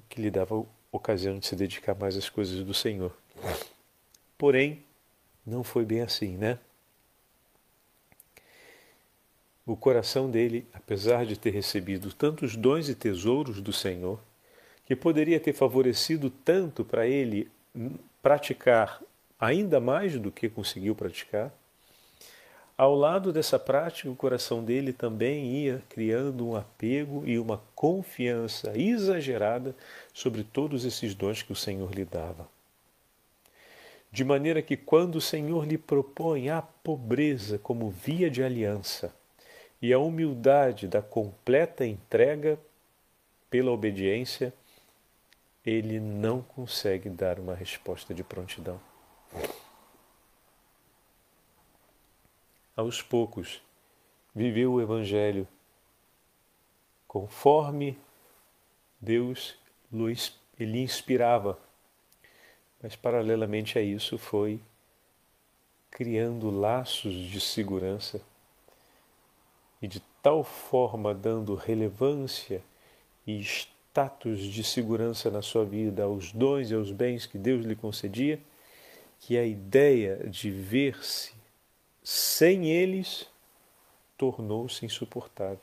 que 0.08 0.20
lhe 0.20 0.30
dava 0.30 0.64
ocasião 0.92 1.38
de 1.38 1.46
se 1.46 1.56
dedicar 1.56 1.94
mais 1.94 2.16
às 2.16 2.28
coisas 2.28 2.62
do 2.62 2.74
Senhor. 2.74 3.16
Porém, 4.36 4.82
não 5.46 5.64
foi 5.64 5.84
bem 5.84 6.02
assim, 6.02 6.36
né? 6.36 6.58
O 9.66 9.76
coração 9.76 10.30
dele, 10.30 10.66
apesar 10.74 11.24
de 11.24 11.38
ter 11.38 11.50
recebido 11.50 12.12
tantos 12.12 12.54
dons 12.54 12.88
e 12.90 12.94
tesouros 12.94 13.62
do 13.62 13.72
Senhor, 13.72 14.20
que 14.84 14.94
poderia 14.94 15.40
ter 15.40 15.54
favorecido 15.54 16.28
tanto 16.28 16.84
para 16.84 17.06
ele 17.06 17.50
praticar 18.24 19.02
ainda 19.38 19.78
mais 19.78 20.18
do 20.18 20.32
que 20.32 20.48
conseguiu 20.48 20.94
praticar, 20.94 21.52
ao 22.76 22.94
lado 22.94 23.34
dessa 23.34 23.58
prática, 23.58 24.10
o 24.10 24.16
coração 24.16 24.64
dele 24.64 24.94
também 24.94 25.44
ia 25.44 25.82
criando 25.90 26.48
um 26.48 26.56
apego 26.56 27.22
e 27.26 27.38
uma 27.38 27.62
confiança 27.74 28.72
exagerada 28.76 29.76
sobre 30.12 30.42
todos 30.42 30.86
esses 30.86 31.14
dons 31.14 31.42
que 31.42 31.52
o 31.52 31.56
Senhor 31.56 31.94
lhe 31.94 32.04
dava. 32.04 32.48
De 34.10 34.24
maneira 34.24 34.62
que, 34.62 34.76
quando 34.76 35.16
o 35.16 35.20
Senhor 35.20 35.66
lhe 35.66 35.76
propõe 35.76 36.48
a 36.48 36.62
pobreza 36.62 37.58
como 37.58 37.90
via 37.90 38.30
de 38.30 38.42
aliança 38.42 39.14
e 39.82 39.92
a 39.92 39.98
humildade 39.98 40.88
da 40.88 41.02
completa 41.02 41.84
entrega 41.84 42.58
pela 43.50 43.70
obediência, 43.70 44.52
ele 45.64 45.98
não 45.98 46.42
consegue 46.42 47.08
dar 47.08 47.38
uma 47.38 47.54
resposta 47.54 48.12
de 48.12 48.22
prontidão. 48.22 48.80
Aos 52.76 53.00
poucos, 53.00 53.62
viveu 54.34 54.72
o 54.72 54.80
Evangelho 54.82 55.48
conforme 57.06 57.96
Deus 59.00 59.56
lhe 59.92 60.82
inspirava. 60.82 61.58
Mas, 62.82 62.96
paralelamente 62.96 63.78
a 63.78 63.82
isso, 63.82 64.18
foi 64.18 64.60
criando 65.90 66.50
laços 66.50 67.14
de 67.14 67.40
segurança 67.40 68.20
e 69.80 69.86
de 69.86 70.00
tal 70.20 70.42
forma 70.42 71.14
dando 71.14 71.54
relevância 71.54 72.60
e 73.24 73.38
status 73.94 74.40
de 74.40 74.64
segurança 74.64 75.30
na 75.30 75.40
sua 75.40 75.64
vida 75.64 76.02
aos 76.02 76.32
dons 76.32 76.68
e 76.68 76.74
aos 76.74 76.90
bens 76.90 77.26
que 77.26 77.38
Deus 77.38 77.64
lhe 77.64 77.76
concedia, 77.76 78.40
que 79.20 79.38
a 79.38 79.46
ideia 79.46 80.28
de 80.28 80.50
ver-se 80.50 81.32
sem 82.02 82.66
eles 82.66 83.28
tornou-se 84.18 84.84
insuportável. 84.84 85.60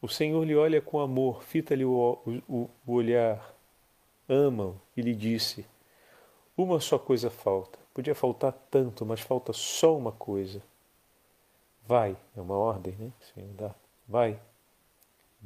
O 0.00 0.08
Senhor 0.08 0.42
lhe 0.44 0.56
olha 0.56 0.80
com 0.80 0.98
amor, 0.98 1.44
fita-lhe 1.44 1.84
o, 1.84 2.18
o, 2.48 2.70
o 2.86 2.92
olhar, 2.92 3.54
ama-o 4.26 4.80
e 4.96 5.02
lhe 5.02 5.14
disse: 5.14 5.66
Uma 6.56 6.80
só 6.80 6.98
coisa 6.98 7.28
falta. 7.28 7.78
Podia 7.92 8.14
faltar 8.14 8.54
tanto, 8.70 9.04
mas 9.04 9.20
falta 9.20 9.52
só 9.52 9.94
uma 9.94 10.12
coisa. 10.12 10.62
Vai, 11.86 12.16
é 12.34 12.40
uma 12.40 12.56
ordem, 12.56 12.94
né? 12.98 13.12
Senhor 13.34 13.52
dá. 13.52 13.74
Vai, 14.08 14.40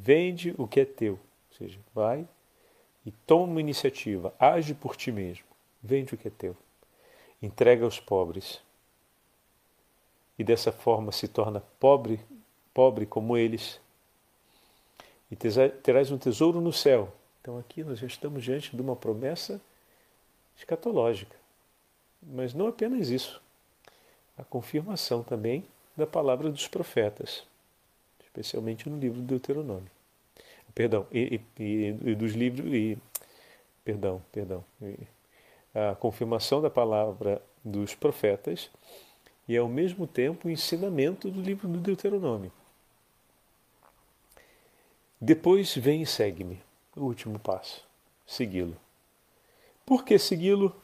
Vende 0.00 0.54
o 0.56 0.68
que 0.68 0.78
é 0.78 0.84
teu. 0.84 1.14
Ou 1.14 1.58
seja, 1.58 1.80
vai 1.92 2.26
e 3.04 3.10
toma 3.10 3.44
uma 3.44 3.60
iniciativa, 3.60 4.32
age 4.38 4.72
por 4.72 4.94
ti 4.94 5.10
mesmo. 5.10 5.44
Vende 5.82 6.14
o 6.14 6.16
que 6.16 6.28
é 6.28 6.30
teu. 6.30 6.56
Entrega 7.42 7.84
aos 7.84 7.98
pobres. 7.98 8.60
E 10.38 10.44
dessa 10.44 10.70
forma 10.70 11.10
se 11.10 11.26
torna 11.26 11.60
pobre, 11.80 12.20
pobre 12.72 13.06
como 13.06 13.36
eles. 13.36 13.80
E 15.32 15.36
terás 15.82 16.12
um 16.12 16.18
tesouro 16.18 16.60
no 16.60 16.72
céu. 16.72 17.12
Então 17.40 17.58
aqui 17.58 17.82
nós 17.82 17.98
já 17.98 18.06
estamos 18.06 18.44
diante 18.44 18.76
de 18.76 18.80
uma 18.80 18.94
promessa 18.94 19.60
escatológica. 20.56 21.36
Mas 22.22 22.54
não 22.54 22.68
apenas 22.68 23.08
isso. 23.08 23.42
A 24.36 24.44
confirmação 24.44 25.24
também 25.24 25.64
da 25.96 26.06
palavra 26.06 26.50
dos 26.50 26.68
profetas 26.68 27.47
especialmente 28.28 28.88
no 28.88 28.98
livro 28.98 29.20
do 29.20 29.26
Deuteronômio. 29.26 29.90
Perdão, 30.74 31.06
e, 31.10 31.40
e, 31.58 31.96
e 32.04 32.14
dos 32.14 32.34
livros 32.34 32.72
e 32.72 32.96
perdão, 33.84 34.22
perdão, 34.30 34.64
a 35.74 35.94
confirmação 35.96 36.60
da 36.60 36.70
palavra 36.70 37.42
dos 37.64 37.94
profetas 37.94 38.70
e 39.48 39.56
ao 39.56 39.68
mesmo 39.68 40.06
tempo 40.06 40.46
o 40.46 40.50
ensinamento 40.50 41.30
do 41.30 41.40
livro 41.40 41.66
do 41.66 41.78
Deuteronômio. 41.78 42.52
Depois 45.20 45.74
vem 45.74 46.02
e 46.02 46.06
segue-me, 46.06 46.62
o 46.94 47.04
último 47.04 47.38
passo, 47.38 47.84
segui-lo. 48.26 48.76
Por 49.84 50.04
que 50.04 50.18
segui-lo? 50.18 50.76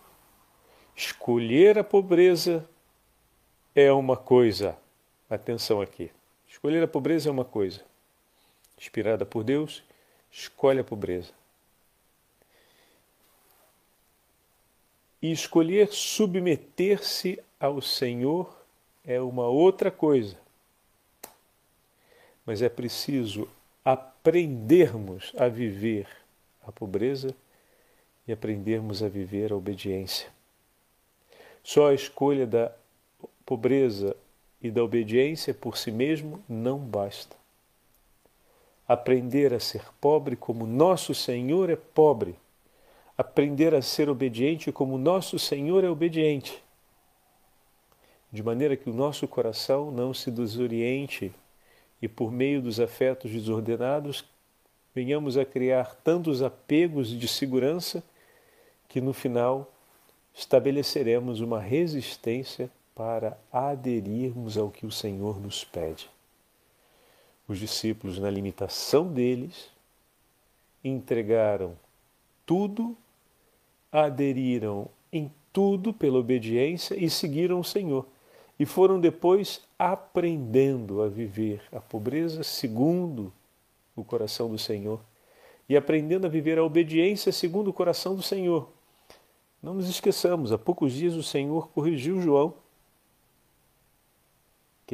Escolher 0.96 1.78
a 1.78 1.84
pobreza 1.84 2.68
é 3.74 3.92
uma 3.92 4.16
coisa. 4.16 4.76
Atenção 5.28 5.80
aqui. 5.80 6.10
Escolher 6.54 6.84
a 6.84 6.88
pobreza 6.88 7.28
é 7.28 7.32
uma 7.32 7.44
coisa. 7.44 7.80
Inspirada 8.78 9.26
por 9.26 9.42
Deus, 9.42 9.82
escolhe 10.30 10.78
a 10.78 10.84
pobreza. 10.84 11.32
E 15.20 15.32
escolher 15.32 15.88
submeter-se 15.88 17.42
ao 17.58 17.82
Senhor 17.82 18.56
é 19.04 19.20
uma 19.20 19.48
outra 19.48 19.90
coisa. 19.90 20.38
Mas 22.46 22.62
é 22.62 22.68
preciso 22.68 23.48
aprendermos 23.84 25.32
a 25.36 25.48
viver 25.48 26.06
a 26.64 26.70
pobreza 26.70 27.34
e 28.28 28.32
aprendermos 28.32 29.02
a 29.02 29.08
viver 29.08 29.52
a 29.52 29.56
obediência. 29.56 30.28
Só 31.64 31.90
a 31.90 31.94
escolha 31.94 32.46
da 32.46 32.70
pobreza 33.44 34.16
e 34.64 34.70
da 34.70 34.82
obediência 34.82 35.52
por 35.52 35.76
si 35.76 35.92
mesmo 35.92 36.42
não 36.48 36.78
basta. 36.78 37.36
Aprender 38.88 39.52
a 39.52 39.60
ser 39.60 39.82
pobre 40.00 40.36
como 40.36 40.66
nosso 40.66 41.14
Senhor 41.14 41.68
é 41.68 41.76
pobre. 41.76 42.34
Aprender 43.16 43.74
a 43.74 43.82
ser 43.82 44.08
obediente 44.08 44.72
como 44.72 44.96
nosso 44.96 45.38
Senhor 45.38 45.84
é 45.84 45.90
obediente. 45.90 46.64
De 48.32 48.42
maneira 48.42 48.74
que 48.74 48.88
o 48.88 48.94
nosso 48.94 49.28
coração 49.28 49.90
não 49.90 50.14
se 50.14 50.30
desoriente 50.30 51.30
e, 52.00 52.08
por 52.08 52.32
meio 52.32 52.62
dos 52.62 52.80
afetos 52.80 53.30
desordenados, 53.30 54.24
venhamos 54.94 55.36
a 55.36 55.44
criar 55.44 55.94
tantos 55.96 56.42
apegos 56.42 57.08
de 57.08 57.28
segurança 57.28 58.02
que 58.88 58.98
no 58.98 59.12
final 59.12 59.70
estabeleceremos 60.32 61.40
uma 61.40 61.60
resistência 61.60 62.70
para 62.94 63.36
aderirmos 63.52 64.56
ao 64.56 64.70
que 64.70 64.86
o 64.86 64.90
Senhor 64.90 65.40
nos 65.40 65.64
pede. 65.64 66.08
Os 67.48 67.58
discípulos, 67.58 68.18
na 68.18 68.30
limitação 68.30 69.12
deles, 69.12 69.68
entregaram 70.82 71.76
tudo, 72.46 72.96
aderiram 73.90 74.88
em 75.12 75.30
tudo 75.52 75.92
pela 75.92 76.18
obediência 76.18 76.94
e 76.94 77.10
seguiram 77.10 77.60
o 77.60 77.64
Senhor. 77.64 78.06
E 78.58 78.64
foram 78.64 79.00
depois 79.00 79.62
aprendendo 79.78 81.02
a 81.02 81.08
viver 81.08 81.62
a 81.72 81.80
pobreza 81.80 82.42
segundo 82.42 83.32
o 83.96 84.04
coração 84.04 84.48
do 84.48 84.58
Senhor 84.58 85.00
e 85.68 85.76
aprendendo 85.76 86.26
a 86.26 86.30
viver 86.30 86.58
a 86.58 86.64
obediência 86.64 87.32
segundo 87.32 87.68
o 87.68 87.72
coração 87.72 88.14
do 88.14 88.22
Senhor. 88.22 88.68
Não 89.62 89.74
nos 89.74 89.88
esqueçamos, 89.88 90.52
há 90.52 90.58
poucos 90.58 90.92
dias 90.92 91.14
o 91.14 91.22
Senhor 91.22 91.68
corrigiu 91.70 92.20
João 92.20 92.54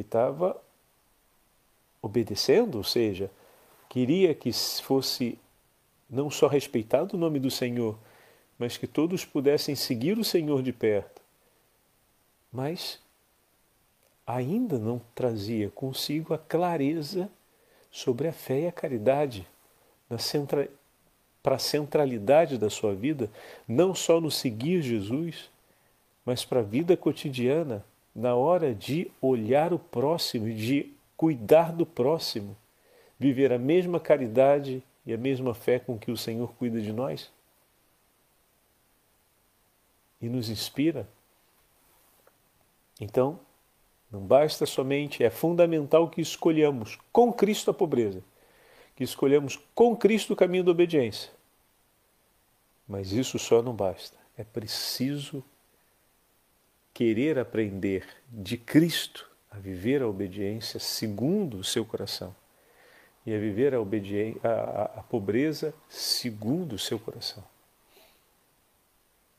que 0.01 0.07
estava 0.07 0.59
obedecendo, 2.01 2.75
ou 2.79 2.83
seja, 2.83 3.29
queria 3.87 4.33
que 4.33 4.51
fosse 4.51 5.37
não 6.09 6.29
só 6.31 6.47
respeitado 6.47 7.15
o 7.15 7.19
nome 7.19 7.39
do 7.39 7.51
Senhor, 7.51 7.95
mas 8.57 8.77
que 8.77 8.87
todos 8.87 9.23
pudessem 9.23 9.75
seguir 9.75 10.17
o 10.17 10.23
Senhor 10.23 10.63
de 10.63 10.73
perto. 10.73 11.21
Mas 12.51 12.99
ainda 14.25 14.79
não 14.79 14.99
trazia 15.13 15.69
consigo 15.69 16.33
a 16.33 16.37
clareza 16.37 17.29
sobre 17.91 18.27
a 18.27 18.33
fé 18.33 18.61
e 18.61 18.67
a 18.67 18.71
caridade 18.71 19.47
para 21.43 21.55
a 21.55 21.59
centralidade 21.59 22.57
da 22.57 22.69
sua 22.69 22.95
vida, 22.95 23.29
não 23.67 23.93
só 23.93 24.19
no 24.19 24.31
seguir 24.31 24.81
Jesus, 24.81 25.49
mas 26.25 26.43
para 26.43 26.59
a 26.59 26.63
vida 26.63 26.97
cotidiana, 26.97 27.85
na 28.13 28.35
hora 28.35 28.73
de 28.73 29.09
olhar 29.21 29.73
o 29.73 29.79
próximo 29.79 30.53
de 30.53 30.91
cuidar 31.15 31.71
do 31.71 31.85
próximo, 31.85 32.57
viver 33.19 33.53
a 33.53 33.59
mesma 33.59 33.99
caridade 33.99 34.83
e 35.05 35.13
a 35.13 35.17
mesma 35.17 35.53
fé 35.53 35.79
com 35.79 35.97
que 35.97 36.11
o 36.11 36.17
Senhor 36.17 36.53
cuida 36.53 36.81
de 36.81 36.91
nós? 36.91 37.31
E 40.21 40.27
nos 40.27 40.49
inspira? 40.49 41.07
Então, 42.99 43.39
não 44.11 44.19
basta 44.19 44.65
somente, 44.65 45.23
é 45.23 45.29
fundamental 45.29 46.09
que 46.09 46.21
escolhamos 46.21 46.99
com 47.11 47.31
Cristo 47.31 47.71
a 47.71 47.73
pobreza, 47.73 48.21
que 48.95 49.03
escolhamos 49.03 49.57
com 49.73 49.95
Cristo 49.95 50.33
o 50.33 50.35
caminho 50.35 50.63
da 50.63 50.71
obediência. 50.71 51.31
Mas 52.87 53.11
isso 53.11 53.39
só 53.39 53.61
não 53.61 53.73
basta. 53.73 54.17
É 54.37 54.43
preciso 54.43 55.43
querer 56.93 57.39
aprender 57.39 58.07
de 58.29 58.57
Cristo 58.57 59.29
a 59.49 59.57
viver 59.57 60.01
a 60.01 60.07
obediência 60.07 60.79
segundo 60.79 61.57
o 61.57 61.63
seu 61.63 61.85
coração 61.85 62.33
e 63.25 63.33
a 63.33 63.39
viver 63.39 63.73
a, 63.73 63.81
obediência, 63.81 64.39
a, 64.43 64.99
a 64.99 65.03
pobreza 65.03 65.73
segundo 65.89 66.73
o 66.73 66.79
seu 66.79 66.97
coração. 66.97 67.43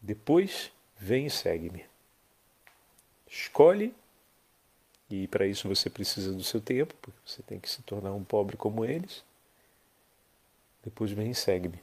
Depois, 0.00 0.70
vem 0.98 1.26
e 1.26 1.30
segue-me. 1.30 1.84
Escolhe, 3.26 3.94
e 5.08 5.26
para 5.28 5.46
isso 5.46 5.68
você 5.68 5.88
precisa 5.88 6.32
do 6.32 6.44
seu 6.44 6.60
tempo, 6.60 6.94
porque 7.00 7.18
você 7.24 7.42
tem 7.42 7.58
que 7.58 7.68
se 7.68 7.82
tornar 7.82 8.12
um 8.12 8.24
pobre 8.24 8.56
como 8.56 8.84
eles. 8.84 9.24
Depois, 10.82 11.10
vem 11.12 11.30
e 11.30 11.34
segue-me. 11.34 11.78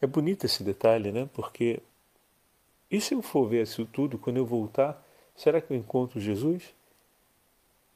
É 0.00 0.06
bonito 0.06 0.44
esse 0.44 0.62
detalhe, 0.62 1.10
né? 1.10 1.28
Porque 1.32 1.80
e 2.90 3.00
se 3.00 3.14
eu 3.14 3.22
for 3.22 3.46
ver 3.48 3.62
isso 3.62 3.84
tudo, 3.86 4.18
quando 4.18 4.38
eu 4.38 4.46
voltar, 4.46 5.04
será 5.36 5.60
que 5.60 5.72
eu 5.72 5.76
encontro 5.76 6.18
Jesus? 6.18 6.74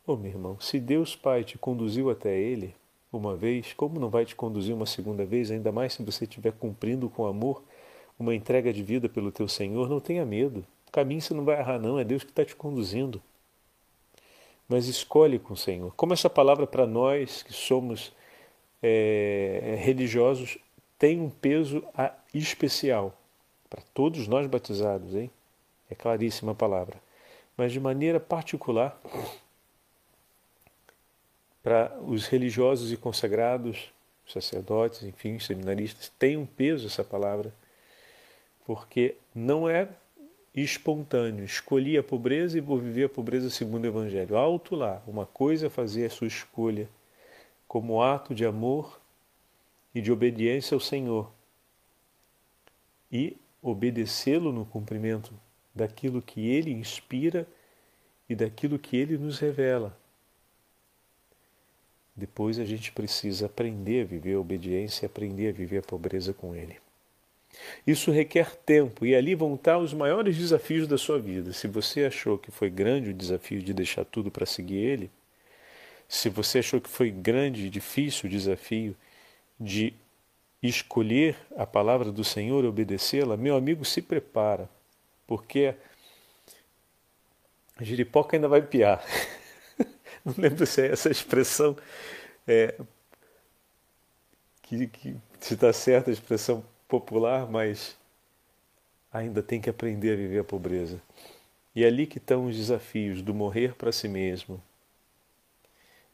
Ô 0.07 0.13
oh, 0.13 0.17
meu 0.17 0.31
irmão, 0.31 0.61
se 0.61 0.79
Deus 0.79 1.17
Pai 1.17 1.45
te 1.45 1.57
conduziu 1.57 2.11
até 2.11 2.37
Ele 2.39 2.75
uma 3.13 3.37
vez, 3.37 3.73
como 3.73 4.01
não 4.01 4.09
vai 4.09 4.25
te 4.25 4.35
conduzir 4.35 4.75
uma 4.75 4.87
segunda 4.87 5.25
vez, 5.25 5.51
ainda 5.51 5.71
mais 5.71 5.93
se 5.93 6.03
você 6.03 6.25
estiver 6.25 6.53
cumprindo 6.53 7.09
com 7.09 7.27
amor 7.27 7.63
uma 8.19 8.35
entrega 8.35 8.73
de 8.73 8.83
vida 8.83 9.09
pelo 9.09 9.33
teu 9.33 9.49
Senhor? 9.49 9.89
Não 9.89 10.01
tenha 10.01 10.25
medo. 10.25 10.65
Caminho 10.91 11.21
você 11.21 11.35
não 11.35 11.45
vai 11.45 11.59
errar, 11.59 11.79
não. 11.79 11.99
É 11.99 12.05
Deus 12.05 12.23
que 12.23 12.31
está 12.31 12.45
te 12.45 12.55
conduzindo. 12.55 13.23
Mas 14.69 14.87
escolhe 14.87 15.39
com 15.39 15.55
o 15.55 15.57
Senhor. 15.57 15.95
Como 15.95 16.13
essa 16.13 16.31
palavra 16.31 16.67
para 16.67 16.87
nós 16.87 17.43
que 17.43 17.53
somos 17.53 18.13
é, 18.83 19.77
religiosos 19.79 20.59
tem 20.99 21.21
um 21.21 21.31
peso 21.31 21.83
especial 22.35 23.17
para 23.73 23.81
todos 23.95 24.29
nós 24.29 24.47
batizados, 24.47 25.15
hein? 25.15 25.31
É 25.89 25.95
claríssima 25.95 26.53
a 26.53 26.55
palavra. 26.55 27.01
Mas 27.57 27.73
de 27.73 27.81
maneira 27.81 28.21
particular 28.21 29.01
para 31.63 31.99
os 32.07 32.27
religiosos 32.27 32.93
e 32.93 32.99
consagrados, 32.99 33.91
sacerdotes, 34.29 35.03
enfim, 35.05 35.39
seminaristas, 35.39 36.13
tem 36.19 36.37
um 36.37 36.45
peso 36.45 36.87
essa 36.87 37.03
palavra, 37.03 37.51
porque 38.67 39.17
não 39.35 39.67
é 39.67 39.89
espontâneo. 40.55 41.43
Escolhi 41.43 41.97
a 41.97 42.03
pobreza 42.03 42.59
e 42.59 42.61
vou 42.61 42.77
viver 42.77 43.05
a 43.05 43.09
pobreza 43.09 43.49
segundo 43.49 43.85
o 43.85 43.89
Evangelho. 43.89 44.37
Alto 44.37 44.77
lá, 44.77 45.03
uma 45.07 45.25
coisa 45.25 45.69
é 45.69 45.71
fazer 45.71 46.05
a 46.05 46.11
sua 46.11 46.27
escolha 46.27 46.87
como 47.67 48.03
ato 48.03 48.35
de 48.35 48.45
amor 48.45 49.01
e 49.95 50.03
de 50.03 50.13
obediência 50.13 50.75
ao 50.75 50.81
Senhor. 50.81 51.33
E 53.11 53.37
obedecê-lo 53.63 54.53
no 54.53 54.67
cumprimento 54.67 55.33
daquilo 55.75 56.21
que 56.21 56.49
ele 56.49 56.73
inspira 56.73 57.47
e 58.29 58.35
daquilo 58.35 58.79
que 58.79 58.97
ele 58.97 59.17
nos 59.17 59.39
revela. 59.39 59.97
Depois 62.15 62.59
a 62.59 62.65
gente 62.65 62.93
precisa 62.93 63.47
aprender 63.47 64.03
a 64.03 64.05
viver 64.05 64.35
a 64.35 64.41
obediência 64.41 65.07
aprender 65.07 65.49
a 65.49 65.53
viver 65.53 65.79
a 65.79 65.83
pobreza 65.83 66.35
com 66.35 66.55
ele. 66.55 66.77
Isso 67.87 68.11
requer 68.11 68.57
tempo 68.57 69.05
e 69.07 69.15
ali 69.15 69.35
vão 69.35 69.55
estar 69.55 69.79
os 69.79 69.95
maiores 69.95 70.37
desafios 70.37 70.89
da 70.89 70.99
sua 70.99 71.19
vida. 71.19 71.53
Se 71.53 71.69
você 71.69 72.05
achou 72.05 72.39
que 72.39 72.51
foi 72.51 72.71
grande 72.71 73.11
o 73.11 73.15
desafio 73.15 73.63
de 73.63 73.73
deixar 73.73 74.05
tudo 74.05 74.31
para 74.31 74.47
seguir 74.47 74.79
ele, 74.79 75.11
se 76.09 76.29
você 76.29 76.59
achou 76.59 76.81
que 76.81 76.89
foi 76.89 77.11
grande 77.11 77.67
e 77.67 77.71
difícil 77.71 78.27
o 78.27 78.31
desafio 78.31 78.97
de 79.59 79.95
escolher 80.63 81.37
a 81.57 81.67
palavra 81.67 82.13
do 82.13 82.23
Senhor 82.23 82.65
e 82.65 82.69
obedecê-la, 82.69 83.37
meu 83.37 83.57
amigo, 83.57 83.85
se 83.85 84.01
prepara, 84.01 84.69
porque 85.27 85.75
a 87.77 87.85
giripoca 87.85 88.37
ainda 88.37 88.49
vai 88.49 88.63
piar. 88.63 89.05
Não 90.25 90.35
lembro 90.39 90.65
se 90.67 90.83
é 90.83 90.93
essa 90.93 91.11
expressão 91.11 91.77
é, 92.47 92.75
que, 94.63 94.87
que 94.87 95.17
se 95.41 95.55
está 95.55 95.73
certa 95.73 96.11
a 96.11 96.13
expressão 96.13 96.65
popular, 96.89 97.51
mas 97.51 97.97
ainda 99.13 99.43
tem 99.43 99.61
que 99.61 99.69
aprender 99.69 100.13
a 100.13 100.17
viver 100.17 100.39
a 100.39 100.45
pobreza. 100.45 101.01
E 101.75 101.85
é 101.85 101.87
ali 101.87 102.07
que 102.07 102.19
estão 102.19 102.47
os 102.47 102.57
desafios 102.57 103.23
do 103.23 103.35
morrer 103.35 103.75
para 103.75 103.91
si 103.91 104.09
mesmo, 104.09 104.63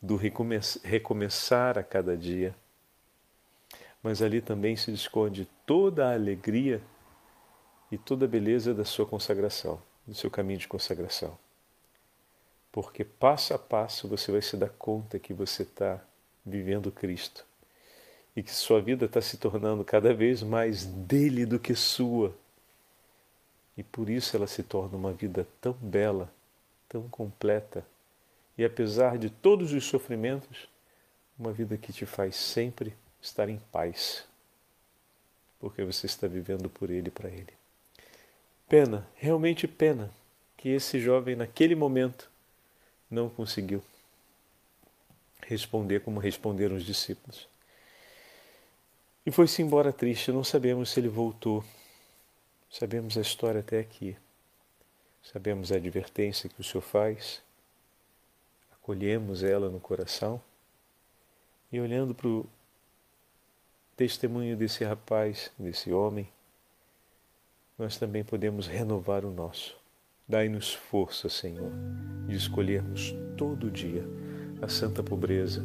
do 0.01 0.17
recomeçar 0.17 1.77
a 1.77 1.83
cada 1.83 2.17
dia. 2.17 2.55
Mas 4.03 4.23
ali 4.23 4.41
também 4.41 4.77
se 4.77 4.93
esconde 4.93 5.49
toda 5.67 6.09
a 6.09 6.15
alegria 6.15 6.81
e 7.91 7.99
toda 7.99 8.25
a 8.25 8.29
beleza 8.29 8.73
da 8.73 8.85
sua 8.85 9.07
consagração, 9.07 9.81
do 10.07 10.15
seu 10.15 10.31
caminho 10.31 10.59
de 10.59 10.69
consagração. 10.69 11.37
Porque 12.71 13.05
passo 13.05 13.55
a 13.55 13.59
passo 13.59 14.07
você 14.07 14.31
vai 14.31 14.43
se 14.43 14.57
dar 14.57 14.69
conta 14.71 15.19
que 15.19 15.33
você 15.33 15.63
está 15.63 16.01
vivendo 16.45 16.93
Cristo 16.93 17.45
e 18.37 18.43
que 18.43 18.55
sua 18.55 18.81
vida 18.81 19.07
está 19.07 19.21
se 19.21 19.37
tornando 19.37 19.85
cada 19.85 20.15
vez 20.15 20.43
mais 20.43 20.85
dele 20.85 21.45
do 21.45 21.59
que 21.59 21.75
sua. 21.75 22.35
E 23.77 23.83
por 23.83 24.09
isso 24.09 24.37
ela 24.37 24.47
se 24.47 24.63
torna 24.63 24.97
uma 24.97 25.13
vida 25.13 25.47
tão 25.61 25.73
bela, 25.73 26.33
tão 26.89 27.09
completa 27.09 27.85
e 28.59 28.65
apesar 28.65 29.17
de 29.17 29.31
todos 29.31 29.73
os 29.73 29.85
sofrimentos, 29.85 30.69
uma 31.39 31.53
vida 31.53 31.79
que 31.79 31.93
te 31.93 32.05
faz 32.05 32.35
sempre 32.35 32.93
estar 33.21 33.49
em 33.49 33.59
paz, 33.73 34.25
porque 35.59 35.85
você 35.85 36.07
está 36.07 36.27
vivendo 36.27 36.69
por 36.69 36.91
Ele 36.91 37.09
e 37.09 37.11
para 37.11 37.29
Ele. 37.29 37.53
Pena, 38.69 39.09
realmente 39.15 39.67
pena, 39.67 40.11
que 40.57 40.69
esse 40.69 41.01
jovem 41.01 41.37
naquele 41.37 41.75
momento 41.75 42.31
não 43.11 43.29
conseguiu 43.29 43.83
responder 45.47 46.01
como 46.01 46.21
responderam 46.21 46.77
os 46.77 46.85
discípulos. 46.85 47.49
E 49.25 49.31
foi-se 49.31 49.63
embora 49.63 49.93
triste, 49.93 50.33
não 50.33 50.45
sabemos 50.45 50.91
se 50.91 51.01
ele 51.01 51.09
voltou. 51.09 51.65
Sabemos 52.71 53.17
a 53.17 53.21
história 53.21 53.61
até 53.61 53.79
aqui. 53.79 54.17
Sabemos 55.23 55.73
a 55.73 55.77
advertência 55.77 56.49
que 56.49 56.61
o 56.61 56.65
Senhor 56.65 56.83
faz 56.83 57.43
acolhemos 58.89 59.43
ela 59.43 59.69
no 59.69 59.79
coração 59.79 60.41
e 61.71 61.79
olhando 61.79 62.15
para 62.15 62.27
o 62.27 62.49
testemunho 63.99 64.57
desse 64.57 64.85
rapaz, 64.85 65.51
desse 65.59 65.93
homem, 65.93 66.29
nós 67.77 67.99
também 67.99 68.23
podemos 68.23 68.69
renovar 68.69 69.25
o 69.25 69.31
nosso. 69.33 69.77
Dai-nos 70.27 70.73
força, 70.73 71.29
Senhor, 71.29 71.73
de 72.29 72.37
escolhermos 72.37 73.13
todo 73.37 73.69
dia 73.69 74.05
a 74.63 74.69
santa 74.69 75.03
pobreza 75.03 75.65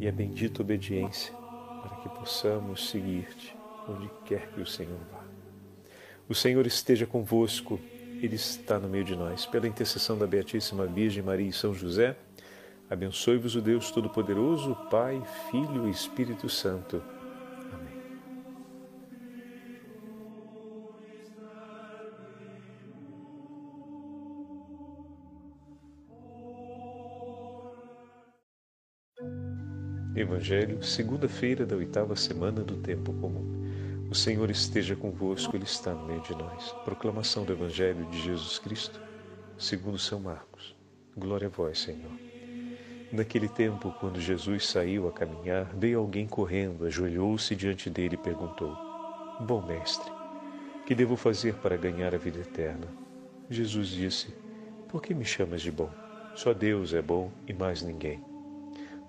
e 0.00 0.06
a 0.06 0.12
bendita 0.12 0.62
obediência 0.62 1.34
para 1.82 1.96
que 1.96 2.08
possamos 2.08 2.88
seguir-te 2.88 3.52
onde 3.88 4.08
quer 4.24 4.52
que 4.52 4.60
o 4.60 4.66
Senhor 4.66 4.98
vá. 5.10 5.24
O 6.28 6.36
Senhor 6.36 6.64
esteja 6.68 7.04
convosco 7.04 7.80
ele 8.20 8.36
está 8.36 8.78
no 8.78 8.88
meio 8.88 9.04
de 9.04 9.16
nós. 9.16 9.44
Pela 9.44 9.66
intercessão 9.66 10.16
da 10.16 10.26
Beatíssima 10.26 10.86
Virgem 10.86 11.22
Maria 11.22 11.48
e 11.48 11.52
São 11.52 11.74
José, 11.74 12.16
abençoe-vos 12.90 13.54
o 13.54 13.60
Deus 13.60 13.90
Todo-Poderoso, 13.90 14.74
Pai, 14.90 15.22
Filho 15.50 15.86
e 15.86 15.90
Espírito 15.90 16.48
Santo. 16.48 17.02
Amém. 17.72 18.02
Evangelho, 30.16 30.82
segunda-feira 30.82 31.66
da 31.66 31.76
oitava 31.76 32.16
semana 32.16 32.62
do 32.62 32.76
Tempo 32.76 33.12
Comum. 33.14 33.58
O 34.10 34.14
Senhor 34.14 34.50
esteja 34.50 34.96
convosco, 34.96 35.54
Ele 35.54 35.64
está 35.64 35.92
no 35.92 36.06
meio 36.06 36.22
de 36.22 36.32
nós. 36.32 36.72
Proclamação 36.84 37.44
do 37.44 37.52
Evangelho 37.52 38.06
de 38.06 38.18
Jesus 38.22 38.58
Cristo, 38.58 38.98
segundo 39.58 39.98
São 39.98 40.18
Marcos. 40.18 40.74
Glória 41.14 41.48
a 41.48 41.50
vós, 41.50 41.80
Senhor. 41.80 42.27
Naquele 43.10 43.48
tempo, 43.48 43.94
quando 43.98 44.20
Jesus 44.20 44.68
saiu 44.68 45.08
a 45.08 45.12
caminhar, 45.12 45.64
veio 45.74 45.98
alguém 45.98 46.26
correndo, 46.26 46.84
ajoelhou-se 46.84 47.56
diante 47.56 47.88
dele 47.88 48.16
e 48.16 48.18
perguntou: 48.18 48.76
Bom 49.40 49.62
mestre, 49.62 50.12
que 50.84 50.94
devo 50.94 51.16
fazer 51.16 51.54
para 51.54 51.78
ganhar 51.78 52.14
a 52.14 52.18
vida 52.18 52.40
eterna? 52.40 52.86
Jesus 53.48 53.88
disse: 53.88 54.34
Por 54.88 55.00
que 55.00 55.14
me 55.14 55.24
chamas 55.24 55.62
de 55.62 55.70
bom? 55.70 55.88
Só 56.34 56.52
Deus 56.52 56.92
é 56.92 57.00
bom 57.00 57.30
e 57.46 57.54
mais 57.54 57.82
ninguém. 57.82 58.22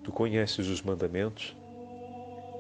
Tu 0.02 0.14
conheces 0.14 0.68
os 0.68 0.82
mandamentos? 0.82 1.54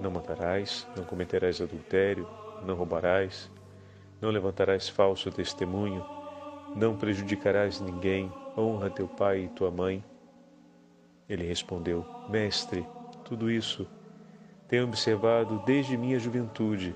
Não 0.01 0.11
matarás, 0.11 0.85
não 0.95 1.05
cometerás 1.05 1.61
adultério, 1.61 2.27
não 2.65 2.75
roubarás, 2.75 3.49
não 4.21 4.29
levantarás 4.29 4.89
falso 4.89 5.31
testemunho, 5.31 6.05
não 6.75 6.97
prejudicarás 6.97 7.79
ninguém, 7.79 8.29
honra 8.57 8.89
teu 8.89 9.07
pai 9.07 9.45
e 9.45 9.47
tua 9.49 9.71
mãe. 9.71 10.03
Ele 11.29 11.45
respondeu: 11.45 12.03
Mestre, 12.27 12.85
tudo 13.23 13.51
isso 13.51 13.87
tenho 14.67 14.85
observado 14.85 15.61
desde 15.65 15.95
minha 15.95 16.19
juventude. 16.19 16.95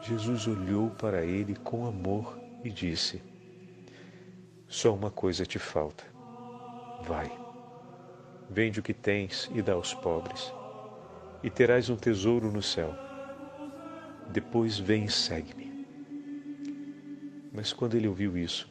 Jesus 0.00 0.46
olhou 0.46 0.90
para 0.90 1.24
ele 1.24 1.54
com 1.54 1.86
amor 1.86 2.38
e 2.64 2.70
disse: 2.70 3.22
Só 4.66 4.94
uma 4.94 5.10
coisa 5.10 5.44
te 5.44 5.58
falta. 5.58 6.04
Vai, 7.02 7.30
vende 8.48 8.80
o 8.80 8.82
que 8.82 8.94
tens 8.94 9.50
e 9.54 9.60
dá 9.60 9.74
aos 9.74 9.92
pobres, 9.92 10.52
e 11.42 11.50
terás 11.50 11.90
um 11.90 11.96
tesouro 11.96 12.50
no 12.50 12.62
céu. 12.62 12.94
Depois 14.30 14.78
vem 14.78 15.04
e 15.04 15.10
segue-me. 15.10 15.86
Mas 17.52 17.72
quando 17.72 17.96
ele 17.96 18.08
ouviu 18.08 18.36
isso, 18.36 18.70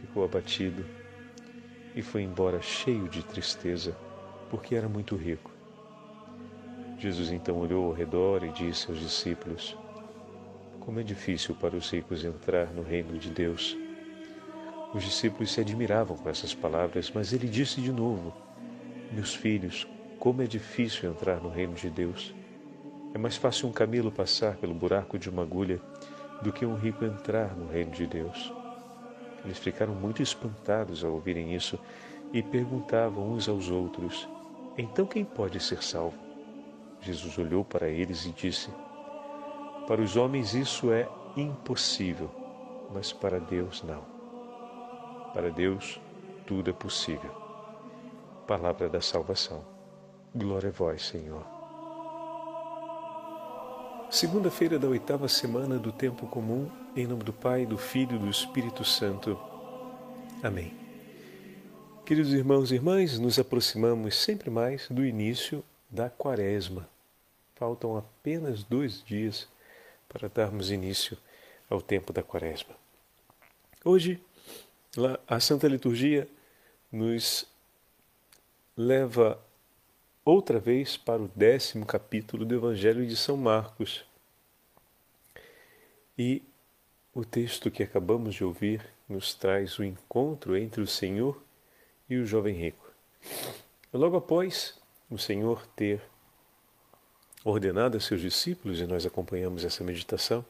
ficou 0.00 0.24
abatido 0.24 0.84
e 1.94 2.02
foi 2.02 2.22
embora 2.22 2.60
cheio 2.60 3.08
de 3.08 3.22
tristeza, 3.22 3.96
porque 4.48 4.74
era 4.74 4.88
muito 4.88 5.16
rico. 5.16 5.50
Jesus 6.98 7.30
então 7.30 7.58
olhou 7.58 7.86
ao 7.86 7.92
redor 7.92 8.44
e 8.44 8.50
disse 8.50 8.90
aos 8.90 9.00
discípulos: 9.00 9.76
Como 10.80 11.00
é 11.00 11.02
difícil 11.02 11.54
para 11.54 11.76
os 11.76 11.90
ricos 11.90 12.24
entrar 12.24 12.66
no 12.72 12.82
reino 12.82 13.18
de 13.18 13.30
Deus. 13.30 13.76
Os 14.92 15.04
discípulos 15.04 15.52
se 15.52 15.60
admiravam 15.60 16.16
com 16.16 16.28
essas 16.28 16.52
palavras, 16.52 17.10
mas 17.14 17.32
ele 17.32 17.48
disse 17.48 17.80
de 17.80 17.92
novo: 17.92 18.34
Meus 19.10 19.34
filhos, 19.34 19.88
como 20.18 20.42
é 20.42 20.46
difícil 20.46 21.10
entrar 21.10 21.40
no 21.40 21.48
reino 21.48 21.74
de 21.74 21.88
Deus. 21.88 22.34
É 23.14 23.18
mais 23.18 23.36
fácil 23.36 23.68
um 23.68 23.72
camelo 23.72 24.12
passar 24.12 24.56
pelo 24.56 24.74
buraco 24.74 25.18
de 25.18 25.30
uma 25.30 25.42
agulha 25.42 25.80
do 26.42 26.52
que 26.52 26.66
um 26.66 26.76
rico 26.76 27.04
entrar 27.04 27.56
no 27.56 27.66
reino 27.66 27.90
de 27.90 28.06
Deus. 28.06 28.59
Eles 29.44 29.58
ficaram 29.58 29.94
muito 29.94 30.22
espantados 30.22 31.04
ao 31.04 31.12
ouvirem 31.12 31.54
isso 31.54 31.78
e 32.32 32.42
perguntavam 32.42 33.32
uns 33.32 33.48
aos 33.48 33.70
outros: 33.70 34.28
Então 34.76 35.06
quem 35.06 35.24
pode 35.24 35.60
ser 35.60 35.82
salvo? 35.82 36.18
Jesus 37.00 37.38
olhou 37.38 37.64
para 37.64 37.88
eles 37.88 38.26
e 38.26 38.30
disse: 38.32 38.70
Para 39.86 40.00
os 40.00 40.16
homens 40.16 40.54
isso 40.54 40.92
é 40.92 41.08
impossível, 41.36 42.30
mas 42.92 43.12
para 43.12 43.40
Deus 43.40 43.82
não. 43.82 44.04
Para 45.32 45.50
Deus 45.50 46.00
tudo 46.46 46.70
é 46.70 46.72
possível. 46.72 47.30
Palavra 48.46 48.88
da 48.88 49.00
salvação. 49.00 49.64
Glória 50.34 50.68
a 50.68 50.72
vós, 50.72 51.06
Senhor. 51.06 51.59
Segunda-feira 54.10 54.76
da 54.76 54.88
oitava 54.88 55.28
semana 55.28 55.78
do 55.78 55.92
tempo 55.92 56.26
comum, 56.26 56.68
em 56.96 57.06
nome 57.06 57.22
do 57.22 57.32
Pai, 57.32 57.64
do 57.64 57.78
Filho 57.78 58.16
e 58.16 58.18
do 58.18 58.28
Espírito 58.28 58.84
Santo. 58.84 59.38
Amém. 60.42 60.76
Queridos 62.04 62.32
irmãos 62.32 62.72
e 62.72 62.74
irmãs, 62.74 63.20
nos 63.20 63.38
aproximamos 63.38 64.16
sempre 64.16 64.50
mais 64.50 64.88
do 64.88 65.06
início 65.06 65.64
da 65.88 66.10
Quaresma. 66.10 66.88
Faltam 67.54 67.96
apenas 67.96 68.64
dois 68.64 69.00
dias 69.04 69.46
para 70.08 70.28
darmos 70.28 70.72
início 70.72 71.16
ao 71.68 71.80
tempo 71.80 72.12
da 72.12 72.20
Quaresma. 72.20 72.74
Hoje, 73.84 74.20
a 75.28 75.38
Santa 75.38 75.68
Liturgia 75.68 76.26
nos 76.90 77.46
leva 78.76 79.40
outra 80.24 80.58
vez 80.58 80.96
para 80.96 81.22
o 81.22 81.30
décimo 81.34 81.86
capítulo 81.86 82.44
do 82.44 82.54
Evangelho 82.54 83.06
de 83.06 83.16
São 83.16 83.36
Marcos. 83.36 84.04
E 86.18 86.42
o 87.14 87.24
texto 87.24 87.70
que 87.70 87.82
acabamos 87.82 88.34
de 88.34 88.44
ouvir 88.44 88.84
nos 89.08 89.34
traz 89.34 89.78
o 89.78 89.84
encontro 89.84 90.56
entre 90.56 90.80
o 90.80 90.86
Senhor 90.86 91.42
e 92.08 92.16
o 92.16 92.26
jovem 92.26 92.54
rico. 92.54 92.90
Logo 93.92 94.16
após, 94.16 94.78
o 95.10 95.18
Senhor 95.18 95.66
ter 95.74 96.00
ordenado 97.44 97.96
a 97.96 98.00
seus 98.00 98.20
discípulos, 98.20 98.80
e 98.80 98.86
nós 98.86 99.06
acompanhamos 99.06 99.64
essa 99.64 99.82
meditação, 99.82 100.44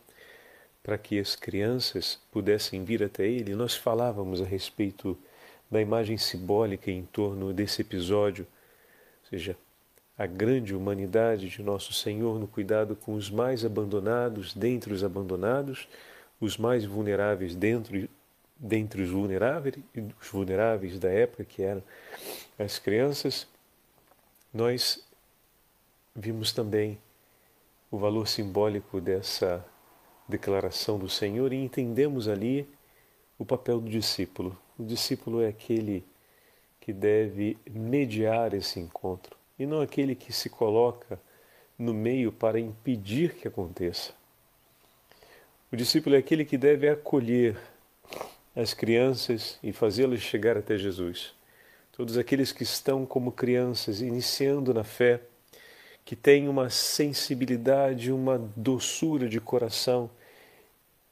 para 0.83 0.99
que 0.99 1.19
as 1.19 1.37
crianças 1.37 2.19
pudessem 2.33 2.85
vir 2.85 3.03
até 3.03 3.27
Ele, 3.27 3.55
nós 3.55 3.77
falávamos 3.77 4.43
a 4.43 4.45
respeito 4.45 5.17
da 5.71 5.81
imagem 5.81 6.19
simbólica 6.19 6.91
em 6.91 7.05
torno 7.05 7.53
desse 7.53 7.83
episódio, 7.83 8.47
seja, 9.31 9.57
a 10.19 10.27
grande 10.27 10.75
humanidade 10.75 11.49
de 11.49 11.63
nosso 11.63 11.93
Senhor 11.93 12.39
no 12.39 12.47
cuidado 12.47 12.95
com 12.95 13.15
os 13.15 13.31
mais 13.31 13.65
abandonados 13.65 14.53
dentre 14.53 14.93
os 14.93 15.03
abandonados, 15.03 15.89
os 16.41 16.59
mais 16.59 16.85
vulneráveis 16.85 17.55
dentro 17.55 18.09
dentre 18.61 19.01
os 19.01 19.09
vulneráveis, 19.09 19.77
os 20.21 20.29
vulneráveis 20.29 20.99
da 20.99 21.09
época 21.09 21.45
que 21.45 21.63
eram 21.63 21.83
as 22.59 22.79
crianças, 22.79 23.49
nós 24.53 25.03
vimos 26.15 26.53
também 26.53 26.99
o 27.91 27.97
valor 27.97 28.29
simbólico 28.29 29.01
dessa 29.01 29.65
declaração 30.29 30.99
do 30.99 31.09
Senhor 31.09 31.53
e 31.53 31.57
entendemos 31.57 32.29
ali 32.29 32.69
o 33.39 33.45
papel 33.45 33.81
do 33.81 33.89
discípulo. 33.89 34.57
O 34.79 34.85
discípulo 34.85 35.41
é 35.41 35.49
aquele 35.49 36.05
que 36.81 36.93
deve 36.93 37.57
mediar 37.69 38.55
esse 38.55 38.81
encontro 38.81 39.37
e 39.59 39.67
não 39.67 39.81
aquele 39.81 40.15
que 40.15 40.33
se 40.33 40.49
coloca 40.49 41.21
no 41.79 41.93
meio 41.93 42.33
para 42.33 42.59
impedir 42.59 43.35
que 43.35 43.47
aconteça. 43.47 44.13
O 45.71 45.77
discípulo 45.77 46.17
é 46.17 46.19
aquele 46.19 46.45
que 46.45 46.59
deve 46.59 46.89
acolher 46.89 47.57
as 48.57 48.75
crianças 48.75 49.59
e 49.63 49.73
fazê-las 49.73 50.21
chegar 50.21 50.57
até 50.57 50.77
Jesus 50.77 51.35
todos 52.01 52.17
aqueles 52.17 52.51
que 52.51 52.63
estão 52.63 53.05
como 53.05 53.31
crianças, 53.31 54.01
iniciando 54.01 54.73
na 54.73 54.83
fé, 54.83 55.21
que 56.03 56.17
têm 56.17 56.49
uma 56.49 56.71
sensibilidade, 56.71 58.11
uma 58.11 58.39
doçura 58.57 59.29
de 59.29 59.39
coração 59.39 60.11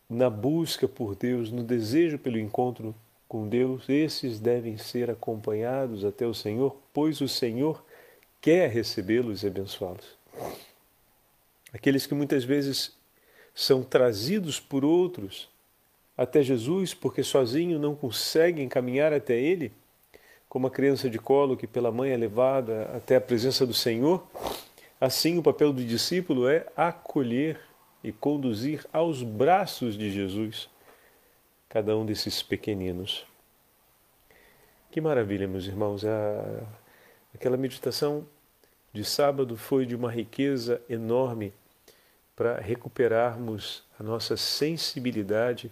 na 0.08 0.30
busca 0.30 0.88
por 0.88 1.14
Deus, 1.14 1.52
no 1.52 1.62
desejo 1.62 2.18
pelo 2.18 2.38
encontro 2.38 2.94
com 3.28 3.46
Deus, 3.46 3.88
esses 3.88 4.40
devem 4.40 4.78
ser 4.78 5.10
acompanhados 5.10 6.04
até 6.04 6.26
o 6.26 6.32
Senhor, 6.32 6.74
pois 6.94 7.20
o 7.20 7.28
Senhor 7.28 7.84
quer 8.40 8.70
recebê-los 8.70 9.42
e 9.42 9.46
abençoá-los. 9.46 10.16
Aqueles 11.72 12.06
que 12.06 12.14
muitas 12.14 12.42
vezes 12.42 12.96
são 13.54 13.82
trazidos 13.82 14.58
por 14.58 14.84
outros 14.84 15.48
até 16.16 16.42
Jesus 16.42 16.94
porque 16.94 17.22
sozinho 17.22 17.78
não 17.78 17.94
conseguem 17.94 18.68
caminhar 18.68 19.12
até 19.12 19.38
Ele, 19.38 19.72
como 20.48 20.66
a 20.66 20.70
criança 20.70 21.10
de 21.10 21.18
colo 21.18 21.56
que 21.56 21.66
pela 21.66 21.92
mãe 21.92 22.10
é 22.10 22.16
levada 22.16 22.90
até 22.94 23.16
a 23.16 23.20
presença 23.20 23.66
do 23.66 23.74
Senhor, 23.74 24.26
assim 24.98 25.36
o 25.36 25.42
papel 25.42 25.72
do 25.72 25.84
discípulo 25.84 26.48
é 26.48 26.66
acolher 26.74 27.60
e 28.02 28.10
conduzir 28.10 28.86
aos 28.90 29.22
braços 29.22 29.98
de 29.98 30.10
Jesus 30.10 30.70
cada 31.68 31.96
um 31.96 32.06
desses 32.06 32.42
pequeninos. 32.42 33.26
Que 34.90 35.00
maravilha, 35.00 35.46
meus 35.46 35.66
irmãos! 35.66 36.04
A, 36.04 36.66
aquela 37.34 37.56
meditação 37.56 38.26
de 38.92 39.04
sábado 39.04 39.56
foi 39.56 39.84
de 39.84 39.94
uma 39.94 40.10
riqueza 40.10 40.80
enorme 40.88 41.52
para 42.34 42.60
recuperarmos 42.60 43.82
a 43.98 44.02
nossa 44.02 44.36
sensibilidade 44.36 45.70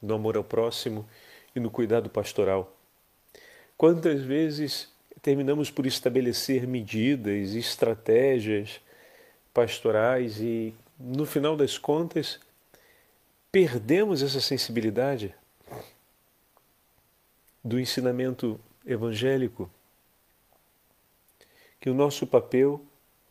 no 0.00 0.14
amor 0.14 0.36
ao 0.36 0.44
próximo 0.44 1.06
e 1.54 1.60
no 1.60 1.70
cuidado 1.70 2.08
pastoral. 2.08 2.72
Quantas 3.76 4.22
vezes 4.22 4.88
terminamos 5.20 5.70
por 5.70 5.86
estabelecer 5.86 6.66
medidas, 6.66 7.54
estratégias 7.54 8.80
pastorais 9.52 10.40
e, 10.40 10.72
no 10.98 11.26
final 11.26 11.56
das 11.56 11.76
contas, 11.76 12.38
perdemos 13.50 14.22
essa 14.22 14.40
sensibilidade 14.40 15.34
do 17.62 17.80
ensinamento 17.80 18.60
evangélico, 18.84 19.70
que 21.80 21.90
o 21.90 21.94
nosso 21.94 22.26
papel, 22.26 22.84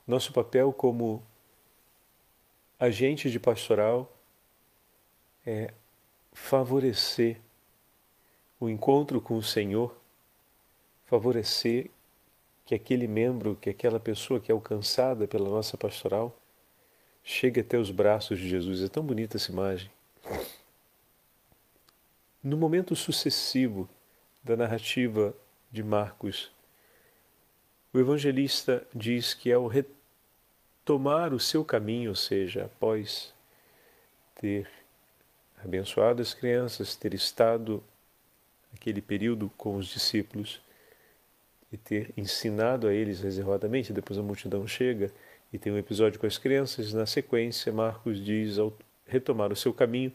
nosso 0.06 0.34
papel 0.34 0.74
como 0.74 1.24
agente 2.80 3.30
de 3.30 3.40
pastoral 3.40 4.12
é 5.46 5.74
favorecer 6.34 7.40
o 8.60 8.70
encontro 8.70 9.22
com 9.22 9.38
o 9.38 9.44
Senhor 9.44 9.96
favorecer 11.06 11.90
que 12.66 12.74
aquele 12.74 13.08
membro, 13.08 13.56
que 13.56 13.70
aquela 13.70 14.00
pessoa 14.00 14.40
que 14.40 14.52
é 14.52 14.54
alcançada 14.54 15.28
pela 15.28 15.48
nossa 15.50 15.78
pastoral, 15.78 16.36
chegue 17.24 17.62
até 17.62 17.78
os 17.78 17.92
braços 17.92 18.40
de 18.40 18.50
Jesus. 18.50 18.82
É 18.82 18.90
tão 18.90 19.04
bonita 19.04 19.38
essa 19.38 19.52
imagem. 19.52 19.90
No 22.46 22.58
momento 22.58 22.96
sucessivo 22.96 23.90
da 24.44 24.56
narrativa 24.56 25.34
de 25.72 25.82
Marcos, 25.84 26.52
o 27.92 27.98
evangelista 27.98 28.86
diz 28.94 29.34
que 29.34 29.52
ao 29.52 29.66
retomar 29.66 31.34
o 31.34 31.40
seu 31.40 31.66
caminho, 31.66 32.12
ou 32.12 32.16
seja, 32.16 32.66
após 32.66 33.34
ter 34.36 34.70
abençoado 35.64 36.22
as 36.22 36.36
crianças, 36.36 36.96
ter 36.96 37.16
estado 37.16 37.84
aquele 38.76 39.02
período 39.02 39.52
com 39.58 39.78
os 39.78 39.88
discípulos 39.88 40.62
e 41.72 41.78
ter 41.78 42.14
ensinado 42.16 42.88
a 42.88 42.94
eles 42.94 43.22
reservadamente, 43.22 43.92
depois 43.92 44.20
a 44.20 44.22
multidão 44.22 44.68
chega 44.68 45.12
e 45.52 45.58
tem 45.58 45.74
um 45.74 45.80
episódio 45.80 46.20
com 46.20 46.28
as 46.28 46.38
crianças, 46.38 46.94
na 46.94 47.08
sequência 47.08 47.74
Marcos 47.74 48.24
diz 48.24 48.60
ao 48.60 48.72
retomar 49.08 49.52
o 49.52 49.56
seu 49.56 49.74
caminho, 49.74 50.14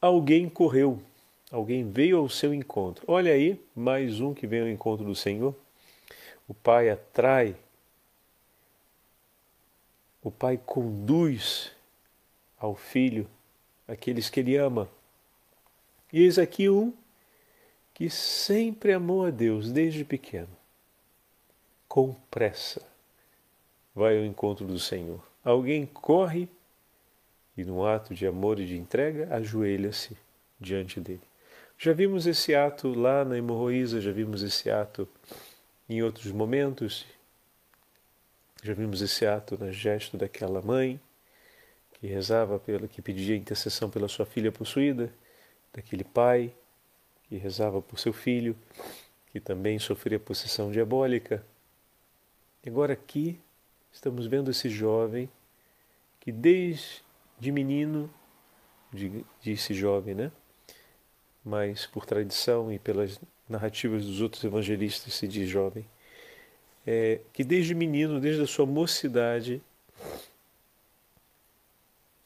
alguém 0.00 0.48
correu, 0.48 1.02
alguém 1.50 1.90
veio 1.90 2.18
ao 2.18 2.28
seu 2.28 2.54
encontro. 2.54 3.04
Olha 3.06 3.32
aí, 3.32 3.60
mais 3.74 4.20
um 4.20 4.32
que 4.32 4.46
vem 4.46 4.60
ao 4.60 4.68
encontro 4.68 5.04
do 5.04 5.14
Senhor. 5.14 5.54
O 6.46 6.54
Pai 6.54 6.90
atrai, 6.90 7.56
o 10.22 10.30
Pai 10.30 10.58
conduz 10.64 11.72
ao 12.58 12.74
Filho 12.74 13.28
aqueles 13.86 14.30
que 14.30 14.40
Ele 14.40 14.56
ama. 14.56 14.88
E 16.12 16.22
eis 16.22 16.38
aqui 16.38 16.68
um 16.68 16.92
que 17.94 18.08
sempre 18.08 18.92
amou 18.92 19.26
a 19.26 19.30
Deus 19.30 19.70
desde 19.70 20.04
pequeno, 20.04 20.48
com 21.86 22.14
pressa, 22.30 22.82
vai 23.94 24.16
ao 24.16 24.24
encontro 24.24 24.66
do 24.66 24.78
Senhor. 24.78 25.22
Alguém 25.44 25.86
corre 25.86 26.48
e, 27.56 27.64
num 27.64 27.84
ato 27.84 28.14
de 28.14 28.26
amor 28.26 28.58
e 28.58 28.66
de 28.66 28.76
entrega, 28.76 29.34
ajoelha-se 29.34 30.16
diante 30.58 31.00
dele. 31.00 31.29
Já 31.82 31.94
vimos 31.94 32.26
esse 32.26 32.54
ato 32.54 32.92
lá 32.92 33.24
na 33.24 33.38
hemorroísa, 33.38 34.02
já 34.02 34.12
vimos 34.12 34.42
esse 34.42 34.68
ato 34.68 35.08
em 35.88 36.02
outros 36.02 36.30
momentos, 36.30 37.06
já 38.62 38.74
vimos 38.74 39.00
esse 39.00 39.24
ato 39.24 39.56
no 39.56 39.72
gesto 39.72 40.18
daquela 40.18 40.60
mãe 40.60 41.00
que 41.94 42.06
rezava 42.06 42.58
pela, 42.58 42.86
que 42.86 43.00
pedia 43.00 43.34
intercessão 43.34 43.88
pela 43.88 44.08
sua 44.08 44.26
filha 44.26 44.52
possuída, 44.52 45.10
daquele 45.72 46.04
pai 46.04 46.54
que 47.22 47.38
rezava 47.38 47.80
por 47.80 47.98
seu 47.98 48.12
filho, 48.12 48.54
que 49.32 49.40
também 49.40 49.78
sofria 49.78 50.20
possessão 50.20 50.70
diabólica. 50.70 51.42
E 52.62 52.68
agora 52.68 52.92
aqui 52.92 53.40
estamos 53.90 54.26
vendo 54.26 54.50
esse 54.50 54.68
jovem 54.68 55.30
que 56.20 56.30
desde 56.30 57.02
menino, 57.40 58.12
disse 59.40 59.72
jovem, 59.72 60.14
né? 60.14 60.30
Mas 61.44 61.86
por 61.86 62.04
tradição 62.04 62.72
e 62.72 62.78
pelas 62.78 63.18
narrativas 63.48 64.04
dos 64.04 64.20
outros 64.20 64.44
evangelistas 64.44 65.14
se 65.14 65.26
diz 65.26 65.48
jovem, 65.48 65.84
é, 66.86 67.20
que 67.32 67.42
desde 67.44 67.74
menino, 67.74 68.20
desde 68.20 68.42
a 68.42 68.46
sua 68.46 68.66
mocidade, 68.66 69.60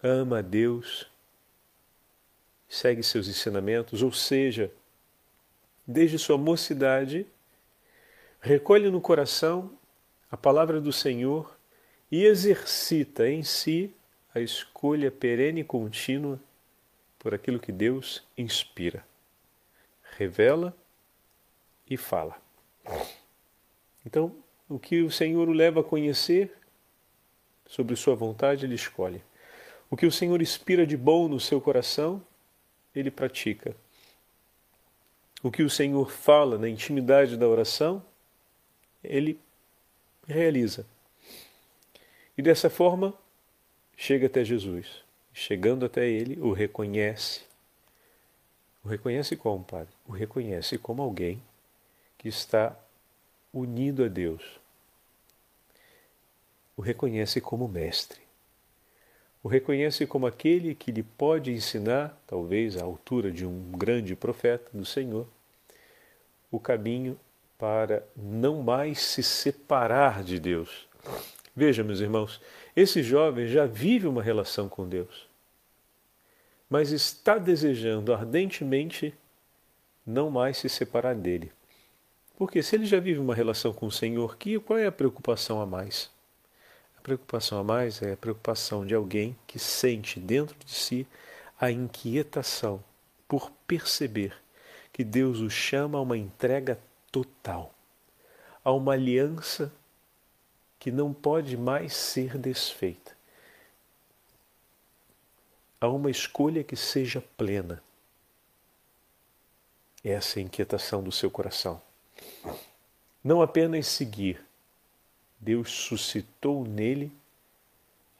ama 0.03 0.38
a 0.38 0.42
Deus, 0.42 1.09
segue 2.68 3.03
seus 3.03 3.29
ensinamentos, 3.29 4.03
ou 4.03 4.12
seja, 4.12 4.70
desde 5.87 6.18
sua 6.18 6.37
mocidade, 6.37 7.27
recolhe 8.40 8.90
no 8.90 9.00
coração 9.00 9.70
a 10.31 10.37
palavra 10.37 10.81
do 10.81 10.92
Senhor 10.92 11.57
e 12.11 12.24
exercita 12.24 13.29
em 13.29 13.42
si 13.42 13.94
a 14.35 14.40
escolha 14.40 15.11
perene 15.11 15.61
e 15.61 15.64
contínua 15.64 16.40
por 17.25 17.33
aquilo 17.33 17.59
que 17.59 17.73
Deus 17.73 18.23
inspira, 18.37 19.03
revela 20.19 20.77
e 21.89 21.97
fala. 21.97 22.37
Então, 24.05 24.37
o 24.69 24.79
que 24.79 25.01
o 25.01 25.11
Senhor 25.11 25.49
o 25.49 25.53
leva 25.53 25.81
a 25.81 25.83
conhecer 25.83 26.53
sobre 27.67 27.97
sua 27.97 28.15
vontade, 28.15 28.67
ele 28.67 28.75
escolhe. 28.75 29.25
O 29.89 29.97
que 29.97 30.05
o 30.05 30.13
Senhor 30.13 30.43
inspira 30.43 30.87
de 30.87 30.99
bom 30.99 31.27
no 31.27 31.41
seu 31.41 31.63
coração, 31.63 32.23
ele 32.95 33.11
pratica 33.11 33.75
o 35.43 35.51
que 35.51 35.63
o 35.63 35.71
Senhor 35.71 36.11
fala 36.11 36.59
na 36.59 36.69
intimidade 36.69 37.39
da 37.39 37.49
oração, 37.49 38.05
ele 39.03 39.41
realiza. 40.29 40.87
E 42.37 42.43
dessa 42.43 42.69
forma, 42.69 43.15
chega 43.97 44.27
até 44.27 44.45
Jesus. 44.45 45.04
Chegando 45.37 45.85
até 45.85 46.09
ele, 46.09 46.40
o 46.40 46.53
reconhece. 46.53 47.40
O 48.85 48.88
reconhece 48.88 49.37
como, 49.37 49.64
Padre? 49.64 49.92
O 50.07 50.12
reconhece 50.12 50.79
como 50.79 51.03
alguém 51.03 51.42
que 52.16 52.29
está 52.29 52.79
unido 53.53 54.05
a 54.05 54.09
Deus. 54.09 54.42
O 56.77 56.83
reconhece 56.83 57.40
como 57.40 57.66
mestre. 57.66 58.20
O 59.42 59.49
reconhece 59.49 60.07
como 60.07 60.25
aquele 60.25 60.73
que 60.73 60.92
lhe 60.92 61.03
pode 61.03 61.51
ensinar, 61.51 62.16
talvez 62.29 62.77
à 62.77 62.85
altura 62.85 63.31
de 63.31 63.44
um 63.44 63.73
grande 63.73 64.14
profeta 64.14 64.70
do 64.73 64.87
Senhor, 64.87 65.27
o 66.51 66.61
caminho 66.61 67.18
para 67.59 68.07
não 68.16 68.62
mais 68.62 69.01
se 69.01 69.23
separar 69.23 70.23
de 70.23 70.38
Deus. 70.38 70.87
Veja, 71.55 71.85
meus 71.85 72.01
irmãos, 72.01 72.40
esse 72.77 73.03
jovem 73.03 73.47
já 73.47 73.67
vive 73.67 74.07
uma 74.07 74.23
relação 74.23 74.69
com 74.69 74.89
Deus, 74.89 75.29
mas 76.69 76.91
está 76.91 77.39
desejando 77.39 78.13
ardentemente 78.13 79.15
não 80.05 80.31
mais 80.31 80.59
se 80.59 80.69
separar 80.69 81.15
dele. 81.15 81.53
Porque 82.37 82.63
se 82.63 82.75
ele 82.75 82.85
já 82.85 82.99
vive 82.99 83.21
uma 83.21 83.35
relação 83.35 83.73
com 83.73 83.87
o 83.87 83.93
Senhor, 83.93 84.37
que, 84.37 84.59
qual 84.59 84.79
é 84.79 84.87
a 84.87 84.93
preocupação 84.93 85.61
a 85.61 85.67
mais? 85.67 86.11
A 86.99 87.01
preocupação 87.01 87.59
a 87.59 87.65
mais 87.65 88.03
é 88.03 88.13
a 88.13 88.17
preocupação 88.17 88.85
de 88.85 88.95
alguém 88.95 89.37
que 89.47 89.59
sente 89.59 90.19
dentro 90.19 90.57
de 90.59 90.73
si 90.73 91.07
a 91.61 91.71
inquietação 91.71 92.83
por 93.29 93.53
perceber 93.67 94.35
que 94.93 95.05
Deus 95.05 95.41
o 95.41 95.49
chama 95.49 95.99
a 95.99 96.03
uma 96.03 96.17
entrega 96.17 96.79
total, 97.13 97.73
a 98.65 98.73
uma 98.73 98.95
aliança 98.95 99.73
que 100.85 100.92
não 100.92 101.14
pode 101.14 101.57
mais 101.57 101.94
ser 101.94 102.37
desfeita, 102.37 103.16
a 105.81 105.88
uma 105.88 106.11
escolha 106.11 106.62
que 106.62 106.77
seja 106.77 107.25
plena. 107.38 107.83
Essa 110.05 110.38
é 110.38 110.42
a 110.42 110.44
inquietação 110.44 111.03
do 111.03 111.11
seu 111.11 111.31
coração. 111.31 111.81
Não 113.25 113.40
apenas 113.40 113.87
seguir, 113.87 114.44
Deus 115.40 115.70
suscitou 115.70 116.66
nele 116.66 117.11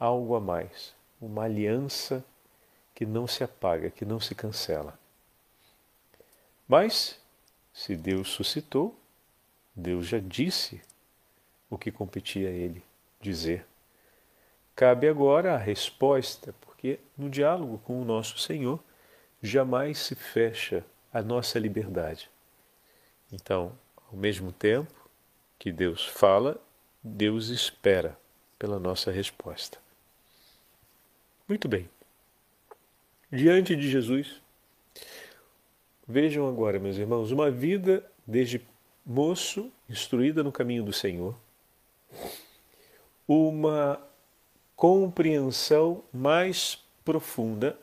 algo 0.01 0.35
a 0.35 0.41
mais, 0.41 0.95
uma 1.21 1.45
aliança 1.45 2.25
que 2.95 3.05
não 3.05 3.27
se 3.27 3.45
apaga, 3.45 3.91
que 3.91 4.07
não 4.07 4.19
se 4.19 4.35
cancela. 4.35 4.99
Mas, 6.67 7.21
se 7.75 7.95
Deus 7.95 8.31
suscitou, 8.31 8.99
Deus 9.77 10.07
já 10.07 10.19
disse 10.19 10.81
o 11.75 11.79
que 11.79 11.91
competia 11.91 12.49
a 12.49 12.53
ele 12.53 12.83
dizer. 13.21 13.67
Cabe 14.75 15.09
agora 15.09 15.55
a 15.55 15.59
resposta, 15.59 16.55
porque 16.61 16.99
no 17.17 17.31
diálogo 17.31 17.79
com 17.85 18.01
o 18.01 18.05
nosso 18.05 18.39
Senhor 18.39 18.83
jamais 19.43 19.99
se 19.99 20.15
fecha 20.15 20.85
a 21.13 21.23
nossa 21.23 21.59
liberdade. 21.59 22.31
Então, 23.33 23.73
ao 24.11 24.17
mesmo 24.17 24.53
tempo 24.53 25.09
que 25.59 25.71
Deus 25.71 26.07
fala, 26.07 26.61
Deus 27.03 27.49
espera 27.49 28.19
pela 28.59 28.79
nossa 28.79 29.11
resposta. 29.11 29.79
Muito 31.49 31.69
bem. 31.69 31.89
Diante 33.31 33.77
de 33.77 33.91
Jesus, 33.91 34.41
Vejam 36.07 36.47
agora, 36.47 36.79
meus 36.79 36.99
irmãos, 36.99 37.31
uma 37.31 37.51
vida 37.51 38.05
desde 38.27 38.61
moço, 39.07 39.73
instruída 39.89 40.43
no 40.43 40.53
caminho 40.53 40.85
do 40.85 40.93
Senhor, 40.93 41.35
uma 43.27 44.01
compreensão 44.77 46.03
mais 46.13 46.79
profunda 47.05 47.79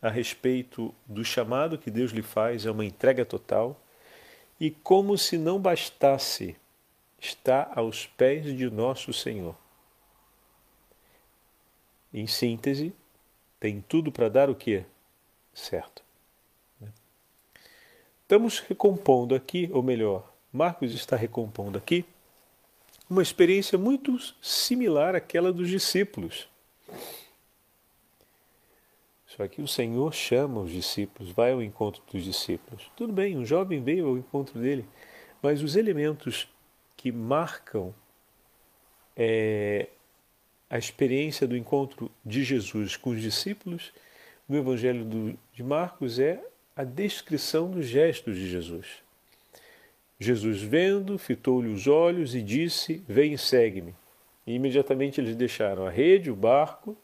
a 0.00 0.08
respeito 0.08 0.94
do 1.06 1.24
chamado 1.24 1.78
que 1.78 1.90
Deus 1.90 2.10
lhe 2.10 2.22
faz, 2.22 2.66
é 2.66 2.70
uma 2.70 2.84
entrega 2.84 3.24
total, 3.24 3.80
e 4.58 4.70
como 4.70 5.16
se 5.16 5.38
não 5.38 5.60
bastasse, 5.60 6.56
está 7.20 7.70
aos 7.74 8.06
pés 8.06 8.44
de 8.56 8.68
nosso 8.68 9.12
Senhor. 9.12 9.56
Em 12.12 12.26
síntese, 12.26 12.92
tem 13.60 13.80
tudo 13.80 14.10
para 14.10 14.28
dar 14.28 14.50
o 14.50 14.54
que? 14.54 14.84
Certo. 15.54 16.02
Estamos 18.22 18.60
recompondo 18.60 19.34
aqui, 19.34 19.70
ou 19.72 19.82
melhor, 19.82 20.32
Marcos 20.52 20.92
está 20.94 21.16
recompondo 21.16 21.78
aqui, 21.78 22.04
uma 23.12 23.20
experiência 23.22 23.76
muito 23.76 24.16
similar 24.40 25.14
àquela 25.14 25.52
dos 25.52 25.68
discípulos. 25.68 26.48
Só 29.26 29.46
que 29.46 29.60
o 29.60 29.68
Senhor 29.68 30.14
chama 30.14 30.60
os 30.60 30.70
discípulos, 30.70 31.30
vai 31.30 31.52
ao 31.52 31.62
encontro 31.62 32.02
dos 32.10 32.24
discípulos. 32.24 32.90
Tudo 32.96 33.12
bem, 33.12 33.36
um 33.36 33.44
jovem 33.44 33.82
veio 33.82 34.08
ao 34.08 34.16
encontro 34.16 34.58
dele, 34.58 34.86
mas 35.42 35.62
os 35.62 35.76
elementos 35.76 36.48
que 36.96 37.12
marcam 37.12 37.94
é, 39.14 39.88
a 40.70 40.78
experiência 40.78 41.46
do 41.46 41.54
encontro 41.54 42.10
de 42.24 42.42
Jesus 42.42 42.96
com 42.96 43.10
os 43.10 43.20
discípulos 43.20 43.92
no 44.48 44.56
Evangelho 44.56 45.04
do, 45.04 45.38
de 45.52 45.62
Marcos 45.62 46.18
é 46.18 46.42
a 46.74 46.82
descrição 46.82 47.70
dos 47.70 47.86
gestos 47.86 48.36
de 48.36 48.48
Jesus. 48.48 49.01
Jesus, 50.22 50.62
vendo, 50.62 51.18
fitou-lhe 51.18 51.68
os 51.68 51.88
olhos 51.88 52.32
e 52.34 52.42
disse: 52.42 53.02
Vem 53.08 53.32
e 53.32 53.38
segue-me. 53.38 53.92
E 54.46 54.54
imediatamente 54.54 55.20
eles 55.20 55.34
deixaram 55.34 55.84
a 55.84 55.90
rede, 55.90 56.30
o 56.30 56.36
barco 56.36 56.96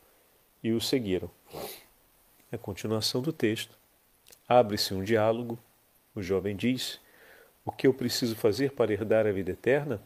e 0.62 0.70
o 0.70 0.80
seguiram. 0.80 1.28
A 2.52 2.56
continuação 2.56 3.20
do 3.20 3.32
texto. 3.32 3.76
Abre-se 4.48 4.94
um 4.94 5.02
diálogo. 5.02 5.58
O 6.14 6.22
jovem 6.22 6.54
diz: 6.54 7.00
O 7.64 7.72
que 7.72 7.88
eu 7.88 7.92
preciso 7.92 8.36
fazer 8.36 8.70
para 8.70 8.92
herdar 8.92 9.26
a 9.26 9.32
vida 9.32 9.50
eterna? 9.50 10.00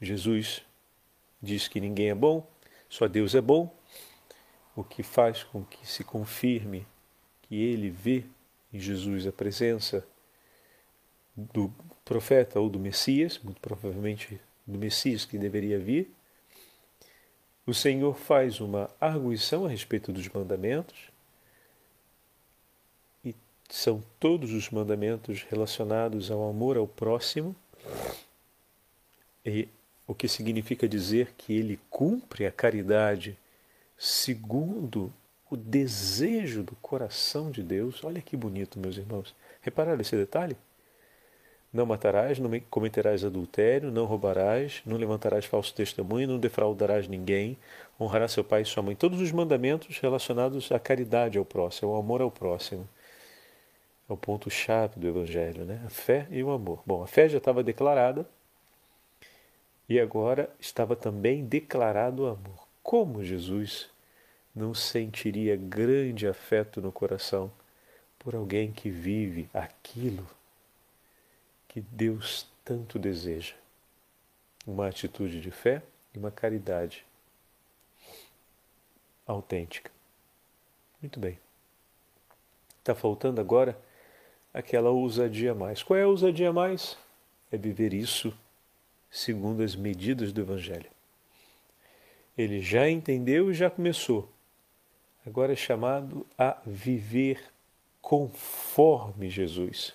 Jesus 0.00 0.62
diz 1.42 1.68
que 1.68 1.80
ninguém 1.80 2.08
é 2.08 2.14
bom, 2.14 2.46
só 2.88 3.06
Deus 3.06 3.34
é 3.34 3.42
bom, 3.42 3.74
o 4.74 4.82
que 4.82 5.02
faz 5.02 5.42
com 5.42 5.62
que 5.62 5.86
se 5.86 6.02
confirme 6.02 6.86
que 7.42 7.62
ele 7.62 7.90
vê 7.90 8.24
em 8.72 8.80
Jesus 8.80 9.26
a 9.26 9.32
presença 9.32 10.06
do 11.36 11.72
profeta 12.04 12.60
ou 12.60 12.68
do 12.68 12.78
Messias, 12.78 13.38
muito 13.42 13.60
provavelmente 13.60 14.40
do 14.66 14.78
Messias 14.78 15.24
que 15.24 15.38
deveria 15.38 15.78
vir. 15.78 16.12
O 17.66 17.72
Senhor 17.72 18.14
faz 18.14 18.60
uma 18.60 18.90
arguição 19.00 19.64
a 19.64 19.68
respeito 19.68 20.12
dos 20.12 20.28
mandamentos, 20.28 21.10
e 23.24 23.34
são 23.68 24.02
todos 24.20 24.52
os 24.52 24.70
mandamentos 24.70 25.42
relacionados 25.50 26.30
ao 26.30 26.48
amor 26.48 26.76
ao 26.76 26.86
próximo, 26.86 27.56
e 29.44 29.68
o 30.06 30.14
que 30.14 30.28
significa 30.28 30.86
dizer 30.86 31.32
que 31.36 31.54
ele 31.54 31.80
cumpre 31.88 32.46
a 32.46 32.52
caridade 32.52 33.38
segundo 33.96 35.12
o 35.50 35.56
desejo 35.56 36.62
do 36.62 36.74
coração 36.76 37.50
de 37.50 37.62
Deus. 37.62 38.02
Olha 38.04 38.20
que 38.20 38.36
bonito, 38.36 38.78
meus 38.78 38.96
irmãos. 38.96 39.34
Repararam 39.62 40.00
esse 40.00 40.16
detalhe? 40.16 40.56
Não 41.74 41.84
matarás, 41.84 42.38
não 42.38 42.48
cometerás 42.70 43.24
adultério, 43.24 43.90
não 43.90 44.04
roubarás, 44.04 44.80
não 44.86 44.96
levantarás 44.96 45.44
falso 45.44 45.74
testemunho, 45.74 46.28
não 46.28 46.38
defraudarás 46.38 47.08
ninguém, 47.08 47.58
honrarás 48.00 48.30
seu 48.30 48.44
pai 48.44 48.62
e 48.62 48.64
sua 48.64 48.80
mãe. 48.80 48.94
Todos 48.94 49.20
os 49.20 49.32
mandamentos 49.32 49.98
relacionados 49.98 50.70
à 50.70 50.78
caridade 50.78 51.36
ao 51.36 51.44
próximo, 51.44 51.90
ao 51.90 51.98
amor 51.98 52.22
ao 52.22 52.30
próximo. 52.30 52.88
É 54.08 54.12
o 54.12 54.16
ponto-chave 54.16 55.00
do 55.00 55.08
Evangelho, 55.08 55.64
né? 55.64 55.82
A 55.84 55.90
fé 55.90 56.28
e 56.30 56.44
o 56.44 56.52
amor. 56.52 56.80
Bom, 56.86 57.02
a 57.02 57.08
fé 57.08 57.28
já 57.28 57.38
estava 57.38 57.60
declarada, 57.60 58.24
e 59.88 59.98
agora 59.98 60.48
estava 60.60 60.94
também 60.94 61.44
declarado 61.44 62.22
o 62.22 62.26
amor. 62.26 62.68
Como 62.84 63.24
Jesus 63.24 63.90
não 64.54 64.72
sentiria 64.74 65.56
grande 65.56 66.28
afeto 66.28 66.80
no 66.80 66.92
coração 66.92 67.50
por 68.16 68.36
alguém 68.36 68.70
que 68.70 68.88
vive 68.90 69.48
aquilo 69.52 70.24
que 71.74 71.80
Deus 71.80 72.46
tanto 72.64 73.00
deseja? 73.00 73.54
Uma 74.64 74.86
atitude 74.86 75.40
de 75.40 75.50
fé 75.50 75.82
e 76.14 76.18
uma 76.18 76.30
caridade 76.30 77.04
autêntica. 79.26 79.90
Muito 81.02 81.18
bem. 81.18 81.36
Está 82.78 82.94
faltando 82.94 83.40
agora 83.40 83.76
aquela 84.52 84.90
ousadia 84.90 85.52
mais. 85.52 85.82
Qual 85.82 85.98
é 85.98 86.04
a 86.04 86.08
ousadia 86.08 86.52
mais? 86.52 86.96
É 87.50 87.56
viver 87.56 87.92
isso 87.92 88.32
segundo 89.10 89.60
as 89.60 89.74
medidas 89.74 90.32
do 90.32 90.42
Evangelho. 90.42 90.88
Ele 92.38 92.60
já 92.60 92.88
entendeu 92.88 93.50
e 93.50 93.54
já 93.54 93.68
começou. 93.68 94.30
Agora 95.26 95.52
é 95.52 95.56
chamado 95.56 96.24
a 96.38 96.56
viver 96.64 97.42
conforme 98.00 99.28
Jesus. 99.28 99.92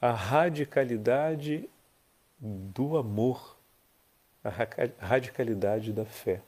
A 0.00 0.12
radicalidade 0.12 1.68
do 2.38 2.96
amor, 2.96 3.56
a 4.44 4.50
radicalidade 5.04 5.92
da 5.92 6.04
fé, 6.04 6.40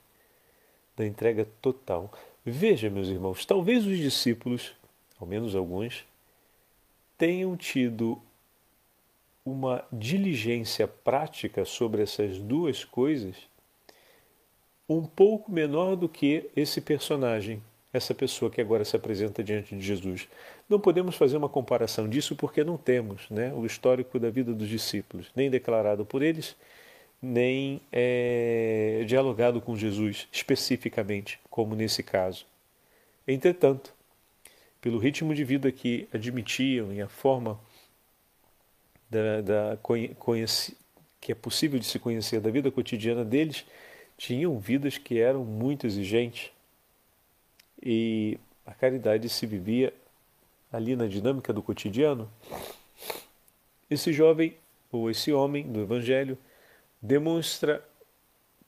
da 0.96 1.04
entrega 1.04 1.46
total. 1.60 2.12
Veja, 2.44 2.88
meus 2.88 3.08
irmãos, 3.08 3.44
talvez 3.44 3.86
os 3.86 3.98
discípulos, 3.98 4.72
ao 5.18 5.26
menos 5.26 5.54
alguns, 5.54 6.04
tenham 7.18 7.56
tido 7.56 8.20
uma 9.44 9.84
diligência 9.92 10.86
prática 10.86 11.64
sobre 11.64 12.02
essas 12.02 12.38
duas 12.38 12.84
coisas 12.84 13.50
um 14.90 15.04
pouco 15.04 15.52
menor 15.52 15.94
do 15.94 16.08
que 16.08 16.50
esse 16.56 16.80
personagem, 16.80 17.62
essa 17.92 18.12
pessoa 18.12 18.50
que 18.50 18.60
agora 18.60 18.84
se 18.84 18.96
apresenta 18.96 19.42
diante 19.42 19.76
de 19.76 19.80
Jesus. 19.80 20.28
Não 20.70 20.78
podemos 20.78 21.16
fazer 21.16 21.36
uma 21.36 21.48
comparação 21.48 22.08
disso 22.08 22.36
porque 22.36 22.62
não 22.62 22.76
temos 22.76 23.28
né, 23.28 23.52
o 23.52 23.66
histórico 23.66 24.20
da 24.20 24.30
vida 24.30 24.54
dos 24.54 24.68
discípulos, 24.68 25.26
nem 25.34 25.50
declarado 25.50 26.06
por 26.06 26.22
eles, 26.22 26.54
nem 27.20 27.80
é, 27.90 29.02
dialogado 29.04 29.60
com 29.60 29.74
Jesus 29.74 30.28
especificamente, 30.30 31.40
como 31.50 31.74
nesse 31.74 32.04
caso. 32.04 32.46
Entretanto, 33.26 33.92
pelo 34.80 34.98
ritmo 34.98 35.34
de 35.34 35.42
vida 35.42 35.72
que 35.72 36.08
admitiam 36.14 36.92
e 36.92 37.02
a 37.02 37.08
forma 37.08 37.60
da, 39.10 39.40
da 39.40 39.78
que 41.20 41.32
é 41.32 41.34
possível 41.34 41.80
de 41.80 41.84
se 41.84 41.98
conhecer 41.98 42.40
da 42.40 42.48
vida 42.48 42.70
cotidiana 42.70 43.24
deles, 43.24 43.66
tinham 44.16 44.56
vidas 44.56 44.96
que 44.96 45.18
eram 45.18 45.44
muito 45.44 45.84
exigentes 45.84 46.52
e 47.82 48.38
a 48.64 48.72
caridade 48.72 49.28
se 49.28 49.44
vivia 49.46 49.92
ali 50.72 50.96
na 50.96 51.06
dinâmica 51.06 51.52
do 51.52 51.62
cotidiano. 51.62 52.30
Esse 53.88 54.12
jovem 54.12 54.56
ou 54.92 55.10
esse 55.10 55.32
homem 55.32 55.70
do 55.70 55.80
Evangelho 55.80 56.36
demonstra 57.00 57.84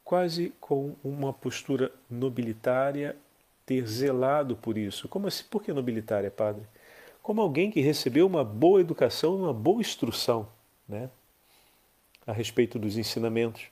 quase 0.04 0.52
com 0.60 0.94
uma 1.02 1.32
postura 1.32 1.92
nobilitária 2.10 3.16
ter 3.64 3.86
zelado 3.86 4.56
por 4.56 4.76
isso. 4.76 5.08
Como 5.08 5.26
assim? 5.26 5.44
Por 5.48 5.62
que 5.62 5.72
nobilitária, 5.72 6.30
padre? 6.30 6.64
como 7.22 7.40
alguém 7.40 7.70
que 7.70 7.80
recebeu 7.80 8.26
uma 8.26 8.42
boa 8.42 8.80
educação, 8.80 9.36
uma 9.36 9.54
boa 9.54 9.80
instrução 9.80 10.48
né, 10.88 11.08
a 12.26 12.32
respeito 12.32 12.78
dos 12.78 12.98
ensinamentos 12.98 13.68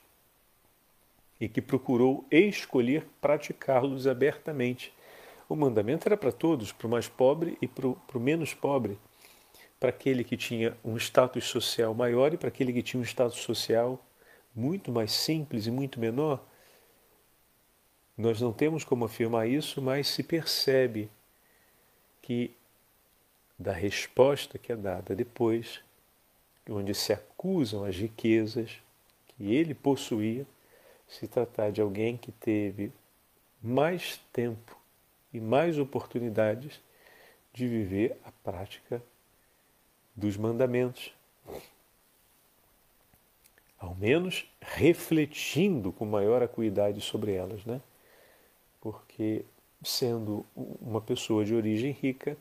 e 1.39 1.49
que 1.49 1.61
procurou 1.61 2.25
escolher 2.31 3.05
praticá-los 3.19 4.07
abertamente. 4.07 4.93
O 5.51 5.55
mandamento 5.57 6.07
era 6.07 6.15
para 6.15 6.31
todos, 6.31 6.71
para 6.71 6.87
o 6.87 6.89
mais 6.89 7.09
pobre 7.09 7.57
e 7.61 7.67
para 7.67 7.85
o, 7.85 7.99
menos 8.15 8.53
pobre, 8.53 8.97
para 9.77 9.89
aquele 9.89 10.23
que 10.23 10.37
tinha 10.37 10.77
um 10.81 10.95
status 10.95 11.43
social 11.43 11.93
maior 11.93 12.33
e 12.33 12.37
para 12.37 12.47
aquele 12.47 12.71
que 12.71 12.81
tinha 12.81 13.01
um 13.01 13.03
status 13.03 13.39
social 13.39 14.01
muito 14.55 14.93
mais 14.93 15.11
simples 15.11 15.67
e 15.67 15.71
muito 15.71 15.99
menor. 15.99 16.41
Nós 18.17 18.39
não 18.39 18.53
temos 18.53 18.85
como 18.85 19.03
afirmar 19.03 19.45
isso, 19.45 19.81
mas 19.81 20.07
se 20.07 20.23
percebe 20.23 21.09
que 22.21 22.55
da 23.59 23.73
resposta 23.73 24.57
que 24.57 24.71
é 24.71 24.75
dada 24.77 25.13
depois, 25.13 25.81
onde 26.69 26.93
se 26.93 27.11
acusam 27.11 27.83
as 27.83 27.97
riquezas 27.97 28.81
que 29.27 29.53
ele 29.53 29.73
possuía, 29.73 30.47
se 31.09 31.27
tratar 31.27 31.73
de 31.73 31.81
alguém 31.81 32.15
que 32.15 32.31
teve 32.31 32.89
mais 33.61 34.15
tempo 34.31 34.79
e 35.33 35.39
mais 35.39 35.77
oportunidades 35.77 36.81
de 37.53 37.67
viver 37.67 38.17
a 38.23 38.31
prática 38.31 39.01
dos 40.15 40.37
mandamentos. 40.37 41.13
Ao 43.77 43.95
menos 43.95 44.47
refletindo 44.61 45.91
com 45.91 46.05
maior 46.05 46.43
acuidade 46.43 47.01
sobre 47.01 47.33
elas, 47.33 47.65
né? 47.65 47.81
Porque 48.79 49.43
sendo 49.83 50.45
uma 50.55 51.01
pessoa 51.01 51.43
de 51.43 51.55
origem 51.55 51.91
rica, 51.91 52.37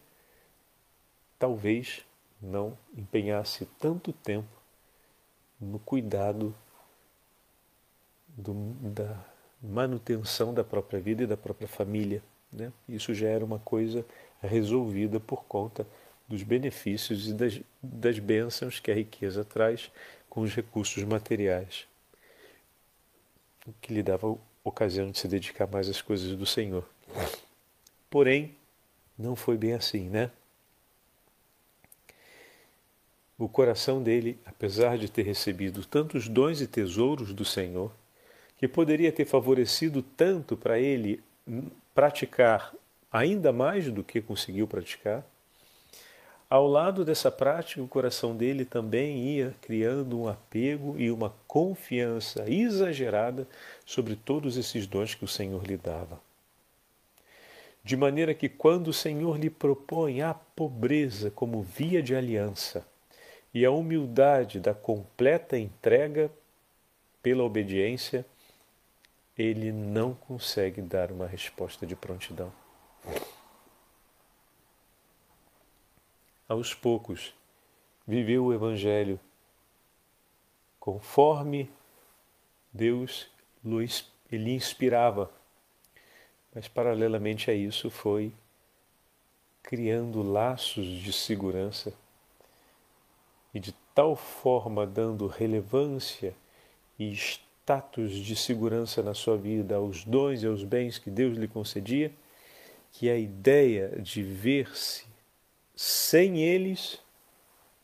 talvez 1.38 2.05
não 2.41 2.76
empenhasse 2.97 3.66
tanto 3.78 4.12
tempo 4.12 4.49
no 5.61 5.78
cuidado 5.78 6.55
do, 8.28 8.55
da 8.80 9.24
manutenção 9.62 10.55
da 10.55 10.64
própria 10.64 11.01
vida 11.01 11.24
e 11.24 11.26
da 11.26 11.36
própria 11.36 11.68
família. 11.68 12.22
Né? 12.53 12.72
Isso 12.88 13.14
já 13.14 13.28
era 13.28 13.44
uma 13.44 13.59
coisa 13.59 14.05
resolvida 14.42 15.20
por 15.20 15.44
conta 15.44 15.86
dos 16.28 16.42
benefícios 16.42 17.28
e 17.28 17.34
das, 17.34 17.61
das 17.82 18.18
bênçãos 18.18 18.80
que 18.80 18.90
a 18.90 18.94
riqueza 18.94 19.44
traz 19.44 19.90
com 20.28 20.42
os 20.42 20.55
recursos 20.55 21.03
materiais, 21.05 21.86
o 23.66 23.72
que 23.80 23.92
lhe 23.92 24.03
dava 24.03 24.38
ocasião 24.62 25.11
de 25.11 25.18
se 25.18 25.26
dedicar 25.26 25.66
mais 25.66 25.88
às 25.88 26.01
coisas 26.01 26.36
do 26.36 26.46
Senhor. 26.46 26.88
Porém, 28.09 28.55
não 29.18 29.34
foi 29.34 29.57
bem 29.57 29.74
assim, 29.74 30.09
né? 30.09 30.30
o 33.44 33.48
coração 33.48 34.03
dele, 34.03 34.38
apesar 34.44 34.98
de 34.98 35.11
ter 35.11 35.22
recebido 35.22 35.84
tantos 35.86 36.28
dons 36.28 36.61
e 36.61 36.66
tesouros 36.66 37.32
do 37.32 37.44
Senhor, 37.44 37.90
que 38.59 38.68
poderia 38.68 39.11
ter 39.11 39.24
favorecido 39.24 40.03
tanto 40.03 40.59
para 40.59 40.78
ele 40.78 41.22
praticar 42.01 42.74
ainda 43.12 43.53
mais 43.53 43.92
do 43.92 44.03
que 44.03 44.22
conseguiu 44.22 44.66
praticar, 44.66 45.22
ao 46.48 46.66
lado 46.66 47.05
dessa 47.05 47.30
prática, 47.30 47.82
o 47.82 47.86
coração 47.86 48.34
dele 48.34 48.64
também 48.64 49.18
ia 49.18 49.55
criando 49.61 50.18
um 50.18 50.26
apego 50.26 50.98
e 50.98 51.11
uma 51.11 51.34
confiança 51.46 52.51
exagerada 52.51 53.46
sobre 53.84 54.16
todos 54.16 54.57
esses 54.57 54.86
dons 54.86 55.14
que 55.14 55.26
o 55.26 55.28
Senhor 55.28 55.62
lhe 55.62 55.76
dava. 55.76 56.18
De 57.84 57.98
maneira 57.98 58.32
que, 58.32 58.48
quando 58.48 58.88
o 58.88 58.94
Senhor 58.94 59.38
lhe 59.38 59.51
propõe 59.51 60.22
a 60.22 60.32
pobreza 60.32 61.30
como 61.30 61.61
via 61.61 62.03
de 62.03 62.16
aliança 62.16 62.82
e 63.53 63.62
a 63.62 63.70
humildade 63.70 64.59
da 64.59 64.72
completa 64.72 65.59
entrega 65.59 66.30
pela 67.22 67.44
obediência, 67.44 68.24
ele 69.41 69.72
não 69.72 70.14
consegue 70.14 70.82
dar 70.82 71.11
uma 71.11 71.26
resposta 71.26 71.86
de 71.86 71.97
prontidão. 71.97 72.53
aos 76.51 76.74
poucos, 76.74 77.32
viveu 78.05 78.47
o 78.47 78.53
Evangelho 78.53 79.20
conforme 80.80 81.70
Deus 82.72 83.30
lhe 83.62 84.53
inspirava. 84.53 85.30
Mas, 86.53 86.66
paralelamente 86.66 87.53
a 87.53 87.55
isso, 87.55 87.88
foi 87.88 88.32
criando 89.62 90.24
laços 90.24 90.84
de 90.84 91.12
segurança 91.12 91.93
e 93.55 93.61
de 93.61 93.72
tal 93.95 94.16
forma 94.16 94.84
dando 94.84 95.28
relevância 95.28 96.34
e 96.99 97.12
status 97.71 98.12
de 98.12 98.35
segurança 98.35 99.01
na 99.01 99.14
sua 99.14 99.37
vida 99.37 99.77
aos 99.77 100.05
dons 100.05 100.43
e 100.43 100.47
aos 100.47 100.64
bens 100.64 100.99
que 100.99 101.09
Deus 101.09 101.39
lhe 101.39 101.47
concedia, 101.47 102.12
que 102.91 103.09
a 103.09 103.16
ideia 103.16 103.91
de 104.01 104.25
ver-se 104.25 105.07
sem 105.77 106.43
eles, 106.43 107.01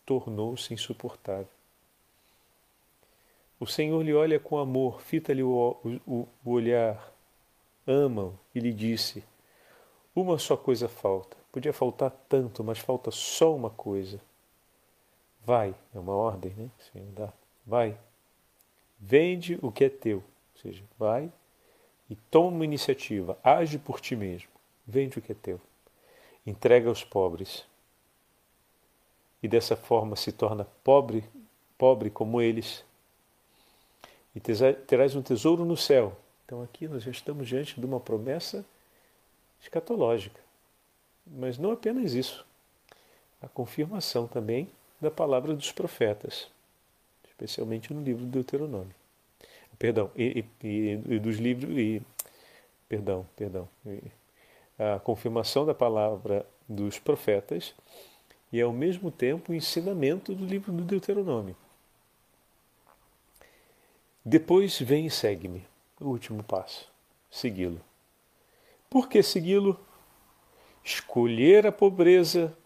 tornou-se 0.05 0.74
insuportável. 0.74 1.49
O 3.61 3.66
Senhor 3.66 4.03
lhe 4.03 4.12
olha 4.12 4.41
com 4.41 4.59
amor, 4.59 5.01
fita-lhe 5.01 5.43
o, 5.43 5.76
o, 6.05 6.28
o 6.45 6.51
olhar, 6.51 7.12
ama-o 7.87 8.37
e 8.55 8.59
lhe 8.59 8.72
disse: 8.72 9.22
Uma 10.14 10.37
só 10.39 10.57
coisa 10.57 10.89
falta. 10.89 11.37
Podia 11.53 11.72
faltar 11.72 12.11
tanto, 12.28 12.62
mas 12.62 12.78
falta 12.78 13.11
só 13.12 13.55
uma 13.55 13.70
coisa. 13.70 14.20
Vai, 15.45 15.74
é 15.95 15.99
uma 15.99 16.12
ordem, 16.12 16.53
né? 16.55 16.68
Senhor 16.93 17.09
dá. 17.12 17.32
Vai, 17.64 17.97
vende 18.99 19.59
o 19.62 19.70
que 19.70 19.84
é 19.84 19.88
teu. 19.88 20.18
Ou 20.18 20.62
seja, 20.62 20.82
vai 20.99 21.30
e 22.09 22.14
toma 22.14 22.49
uma 22.57 22.64
iniciativa, 22.64 23.38
age 23.42 23.78
por 23.78 24.01
ti 24.01 24.14
mesmo, 24.14 24.49
vende 24.86 25.18
o 25.18 25.22
que 25.22 25.32
é 25.32 25.34
teu, 25.34 25.61
entrega 26.47 26.88
aos 26.88 27.05
pobres. 27.05 27.64
E 29.42 29.49
dessa 29.49 29.76
forma 29.76 30.16
se 30.16 30.32
torna 30.32 30.66
pobre, 30.82 31.24
pobre 31.76 32.11
como 32.11 32.40
eles, 32.40 32.84
e 34.34 34.40
terás 34.40 35.14
um 35.14 35.22
tesouro 35.22 35.64
no 35.64 35.76
céu. 35.76 36.16
Então 36.44 36.62
aqui 36.62 36.86
nós 36.86 37.03
já 37.03 37.11
estamos 37.11 37.49
diante 37.49 37.78
de 37.78 37.86
uma 37.86 37.99
promessa 37.99 38.64
escatológica. 39.61 40.40
Mas 41.26 41.59
não 41.59 41.72
apenas 41.72 42.12
isso, 42.12 42.47
a 43.42 43.49
confirmação 43.49 44.28
também 44.28 44.70
da 45.01 45.11
palavra 45.11 45.55
dos 45.55 45.72
profetas, 45.72 46.49
especialmente 47.37 47.93
no 47.93 48.03
livro 48.03 48.24
do 48.24 48.30
Deuteronômio. 48.30 48.95
Perdão, 49.78 50.11
e, 50.16 50.45
e, 50.62 51.01
e 51.07 51.18
dos 51.18 51.37
livros 51.37 51.76
e 51.76 52.01
perdão, 52.89 53.26
perdão, 53.37 53.68
a 54.78 54.99
confirmação 55.01 55.66
da 55.66 55.74
palavra 55.74 56.47
dos 56.66 56.99
profetas 56.99 57.74
e 58.51 58.61
ao 58.61 58.72
mesmo 58.72 59.11
tempo 59.11 59.53
o 59.53 59.55
ensinamento 59.55 60.34
do 60.34 60.47
livro 60.47 60.72
do 60.72 60.82
Deuteronômio. 60.82 61.55
Depois 64.24 64.80
vem 64.80 65.07
e 65.07 65.11
segue-me, 65.11 65.64
o 66.01 66.07
último 66.07 66.43
passo, 66.43 66.91
segui-lo. 67.30 67.80
Por 68.89 69.09
que 69.09 69.22
segui-lo? 69.22 69.78
Escolher 70.82 71.66
a 71.66 71.72
pobreza 71.72 72.57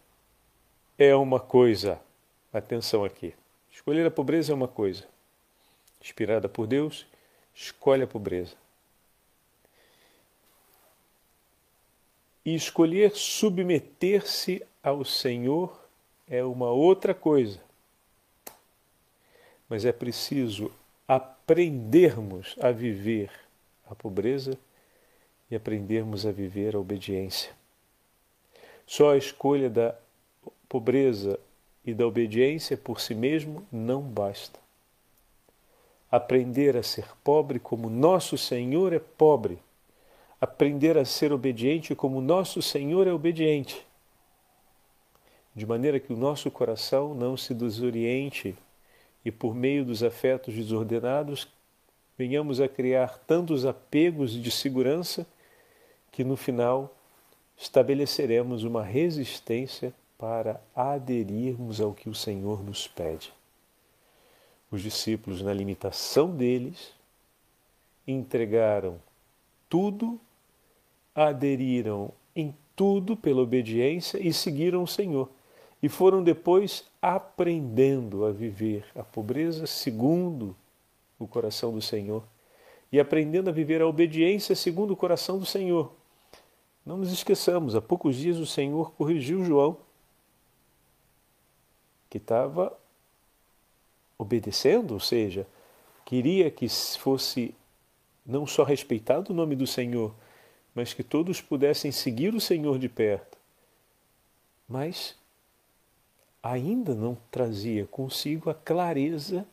é 0.97 1.15
uma 1.15 1.39
coisa. 1.39 1.99
Atenção 2.53 3.03
aqui. 3.03 3.33
Escolher 3.81 4.05
a 4.05 4.11
pobreza 4.11 4.51
é 4.51 4.55
uma 4.55 4.67
coisa. 4.67 5.07
Inspirada 5.99 6.47
por 6.47 6.67
Deus, 6.67 7.03
escolhe 7.51 8.03
a 8.03 8.07
pobreza. 8.07 8.53
E 12.45 12.53
escolher 12.53 13.15
submeter-se 13.15 14.63
ao 14.83 15.03
Senhor 15.03 15.75
é 16.29 16.43
uma 16.43 16.69
outra 16.69 17.15
coisa. 17.15 17.59
Mas 19.67 19.83
é 19.83 19.91
preciso 19.91 20.71
aprendermos 21.07 22.55
a 22.61 22.69
viver 22.69 23.31
a 23.89 23.95
pobreza 23.95 24.55
e 25.49 25.55
aprendermos 25.55 26.27
a 26.27 26.31
viver 26.31 26.75
a 26.75 26.79
obediência. 26.79 27.51
Só 28.85 29.13
a 29.13 29.17
escolha 29.17 29.71
da 29.71 29.95
pobreza 30.69 31.39
e 31.85 31.93
da 31.93 32.05
obediência 32.05 32.77
por 32.77 32.99
si 32.99 33.15
mesmo 33.15 33.65
não 33.71 34.01
basta. 34.01 34.59
Aprender 36.11 36.77
a 36.77 36.83
ser 36.83 37.05
pobre 37.23 37.59
como 37.59 37.89
nosso 37.89 38.37
Senhor 38.37 38.93
é 38.93 38.99
pobre. 38.99 39.59
Aprender 40.39 40.97
a 40.97 41.05
ser 41.05 41.31
obediente 41.31 41.95
como 41.95 42.21
nosso 42.21 42.61
Senhor 42.61 43.07
é 43.07 43.13
obediente 43.13 43.85
de 45.55 45.65
maneira 45.65 45.99
que 45.99 46.13
o 46.13 46.17
nosso 46.17 46.49
coração 46.49 47.13
não 47.13 47.35
se 47.35 47.53
desoriente 47.53 48.55
e, 49.23 49.31
por 49.31 49.53
meio 49.53 49.83
dos 49.83 50.01
afetos 50.01 50.53
desordenados, 50.53 51.47
venhamos 52.17 52.61
a 52.61 52.67
criar 52.67 53.17
tantos 53.27 53.65
apegos 53.65 54.31
de 54.31 54.49
segurança 54.49 55.25
que 56.11 56.23
no 56.23 56.37
final 56.37 56.95
estabeleceremos 57.57 58.63
uma 58.63 58.83
resistência 58.83 59.93
para 60.21 60.61
aderirmos 60.75 61.81
ao 61.81 61.95
que 61.95 62.07
o 62.07 62.13
Senhor 62.13 62.63
nos 62.63 62.87
pede. 62.87 63.33
Os 64.69 64.83
discípulos, 64.83 65.41
na 65.41 65.51
limitação 65.51 66.29
deles, 66.29 66.93
entregaram 68.07 68.99
tudo, 69.67 70.21
aderiram 71.15 72.11
em 72.35 72.55
tudo 72.75 73.17
pela 73.17 73.41
obediência 73.41 74.19
e 74.19 74.31
seguiram 74.31 74.83
o 74.83 74.87
Senhor 74.87 75.27
e 75.81 75.89
foram 75.89 76.23
depois 76.23 76.85
aprendendo 77.01 78.23
a 78.23 78.31
viver 78.31 78.85
a 78.95 79.03
pobreza 79.03 79.65
segundo 79.65 80.55
o 81.17 81.25
coração 81.25 81.73
do 81.73 81.81
Senhor 81.81 82.23
e 82.91 82.99
aprendendo 82.99 83.49
a 83.49 83.53
viver 83.53 83.81
a 83.81 83.87
obediência 83.87 84.55
segundo 84.55 84.91
o 84.91 84.95
coração 84.95 85.39
do 85.39 85.47
Senhor. 85.47 85.91
Não 86.85 86.97
nos 86.97 87.11
esqueçamos, 87.11 87.75
há 87.75 87.81
poucos 87.81 88.15
dias 88.15 88.37
o 88.37 88.45
Senhor 88.45 88.91
corrigiu 88.91 89.43
João, 89.43 89.77
que 92.11 92.17
estava 92.17 92.77
obedecendo, 94.17 94.91
ou 94.91 94.99
seja, 94.99 95.47
queria 96.05 96.51
que 96.51 96.67
fosse 96.69 97.55
não 98.25 98.45
só 98.45 98.63
respeitado 98.63 99.31
o 99.31 99.35
nome 99.35 99.55
do 99.55 99.65
Senhor, 99.65 100.13
mas 100.75 100.93
que 100.93 101.03
todos 101.03 101.41
pudessem 101.41 101.89
seguir 101.89 102.35
o 102.35 102.41
Senhor 102.41 102.77
de 102.77 102.89
perto. 102.89 103.37
Mas 104.67 105.15
ainda 106.43 106.93
não 106.93 107.17
trazia 107.31 107.87
consigo 107.87 108.49
a 108.49 108.53
clareza 108.53 109.45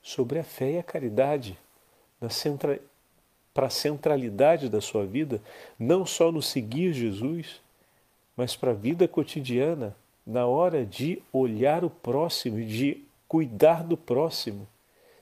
sobre 0.00 0.38
a 0.38 0.44
fé 0.44 0.72
e 0.74 0.78
a 0.78 0.84
caridade 0.84 1.58
centra... 2.30 2.80
para 3.52 3.66
a 3.66 3.70
centralidade 3.70 4.68
da 4.68 4.80
sua 4.80 5.04
vida, 5.04 5.42
não 5.76 6.06
só 6.06 6.30
no 6.30 6.40
seguir 6.40 6.92
Jesus, 6.92 7.60
mas 8.36 8.54
para 8.54 8.70
a 8.70 8.74
vida 8.74 9.08
cotidiana, 9.08 9.96
na 10.26 10.46
hora 10.46 10.84
de 10.84 11.22
olhar 11.32 11.84
o 11.84 11.90
próximo 11.90 12.60
de 12.64 13.04
cuidar 13.28 13.84
do 13.84 13.96
próximo, 13.96 14.66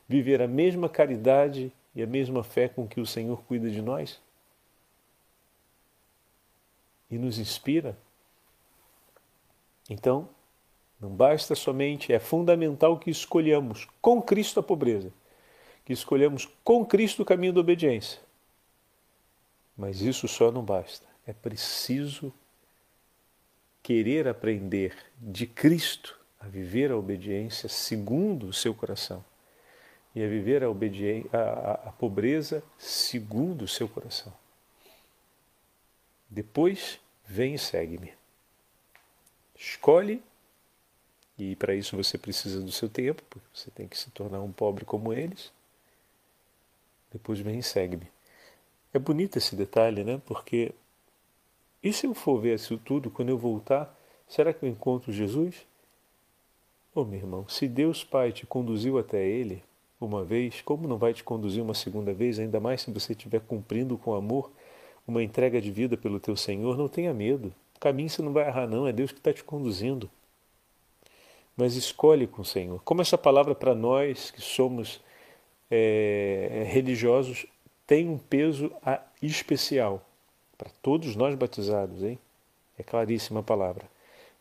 viver 0.09 0.40
a 0.40 0.48
mesma 0.48 0.88
caridade 0.88 1.70
e 1.94 2.02
a 2.02 2.07
mesma 2.07 2.42
fé 2.42 2.68
com 2.68 2.86
que 2.86 3.00
o 3.00 3.07
Senhor 3.07 3.42
cuida 3.44 3.70
de 3.70 3.82
nós? 3.82 4.20
E 7.11 7.18
nos 7.18 7.38
inspira? 7.38 7.96
Então, 9.88 10.28
não 11.00 11.11
basta 11.11 11.55
somente, 11.55 12.12
é 12.12 12.18
fundamental 12.18 12.98
que 12.98 13.11
escolhamos 13.11 13.86
com 14.00 14.22
Cristo 14.22 14.61
a 14.61 14.62
pobreza, 14.62 15.12
que 15.84 15.92
escolhamos 15.92 16.48
com 16.64 16.84
Cristo 16.84 17.22
o 17.22 17.26
caminho 17.26 17.52
da 17.52 17.61
obediência. 17.61 18.20
Mas 19.76 20.00
isso 20.00 20.26
só 20.26 20.50
não 20.50 20.62
basta. 20.62 21.07
É 21.26 21.32
preciso 21.32 22.32
querer 23.85 24.26
aprender 24.26 24.97
de 25.18 25.47
Cristo 25.47 26.18
a 26.41 26.49
viver 26.49 26.91
a 26.91 26.97
obediência 26.97 27.68
segundo 27.68 28.47
o 28.47 28.53
seu 28.53 28.74
coração 28.74 29.22
e 30.14 30.24
a 30.24 30.26
viver 30.26 30.64
a, 30.64 30.68
a, 30.68 31.39
a, 31.39 31.72
a 31.89 31.93
pobreza 31.93 32.62
segundo 32.78 33.62
o 33.62 33.68
seu 33.68 33.87
coração. 33.87 34.32
Depois, 36.30 36.99
vem 37.26 37.55
e 37.55 37.59
segue-me. 37.59 38.14
Escolhe, 39.55 40.22
e 41.39 41.55
para 41.55 41.74
isso 41.74 41.95
você 41.95 42.16
precisa 42.16 42.62
do 42.62 42.72
seu 42.72 42.89
tempo, 42.89 43.22
porque 43.28 43.47
você 43.53 43.70
tem 43.70 43.87
que 43.87 43.99
se 43.99 44.11
tornar 44.11 44.41
um 44.41 44.51
pobre 44.51 44.87
como 44.87 45.12
eles. 45.12 45.53
Depois, 47.12 47.39
vem 47.39 47.59
e 47.59 47.62
segue-me. 47.62 48.11
É 48.95 48.99
bonito 48.99 49.37
esse 49.37 49.55
detalhe, 49.55 50.05
né? 50.05 50.22
Porque 50.24 50.74
e 51.85 51.93
se 51.93 52.07
eu 52.07 52.14
for 52.14 52.41
ver 52.41 52.55
isso 52.55 52.78
tudo, 52.78 53.11
quando 53.11 53.28
eu 53.28 53.37
voltar, 53.37 53.95
será 54.26 54.55
que 54.55 54.64
eu 54.64 54.68
encontro 54.70 55.12
Jesus? 55.12 55.66
Oh, 56.95 57.05
meu 57.05 57.18
irmão, 57.18 57.47
se 57.47 57.68
Deus 57.68 58.03
Pai 58.03 58.32
te 58.32 58.47
conduziu 58.47 58.99
até 58.99 59.22
Ele 59.22 59.62
uma 60.01 60.24
vez, 60.24 60.62
como 60.62 60.89
não 60.89 60.97
vai 60.97 61.12
te 61.12 61.22
conduzir 61.22 61.62
uma 61.62 61.74
segunda 61.74 62.14
vez, 62.14 62.39
ainda 62.39 62.59
mais 62.59 62.80
se 62.80 62.91
você 62.91 63.12
estiver 63.12 63.41
cumprindo 63.41 63.99
com 63.99 64.14
amor 64.14 64.51
uma 65.07 65.22
entrega 65.22 65.61
de 65.61 65.70
vida 65.70 65.95
pelo 65.95 66.18
teu 66.18 66.37
Senhor? 66.37 66.76
Não 66.78 66.89
tenha 66.89 67.12
medo. 67.12 67.53
O 67.76 67.80
caminho 67.80 68.09
você 68.09 68.22
não 68.22 68.32
vai 68.32 68.47
errar, 68.47 68.66
não, 68.66 68.87
é 68.87 68.93
Deus 68.93 69.12
que 69.12 69.18
está 69.18 69.32
te 69.32 69.45
conduzindo. 69.45 70.11
Mas 71.55 71.76
escolhe 71.76 72.26
com 72.26 72.41
o 72.41 72.45
Senhor. 72.45 72.80
Como 72.82 73.03
essa 73.03 73.18
palavra 73.18 73.55
para 73.55 73.74
nós 73.74 74.30
que 74.30 74.41
somos 74.41 75.03
é, 75.70 76.64
religiosos 76.66 77.47
tem 77.87 78.09
um 78.09 78.16
peso 78.16 78.72
especial 79.20 80.03
para 80.57 80.70
todos 80.82 81.16
nós 81.16 81.34
batizados, 81.34 82.02
hein? 82.02 82.18
É 82.78 82.82
claríssima 82.82 83.40
a 83.40 83.42
palavra. 83.42 83.84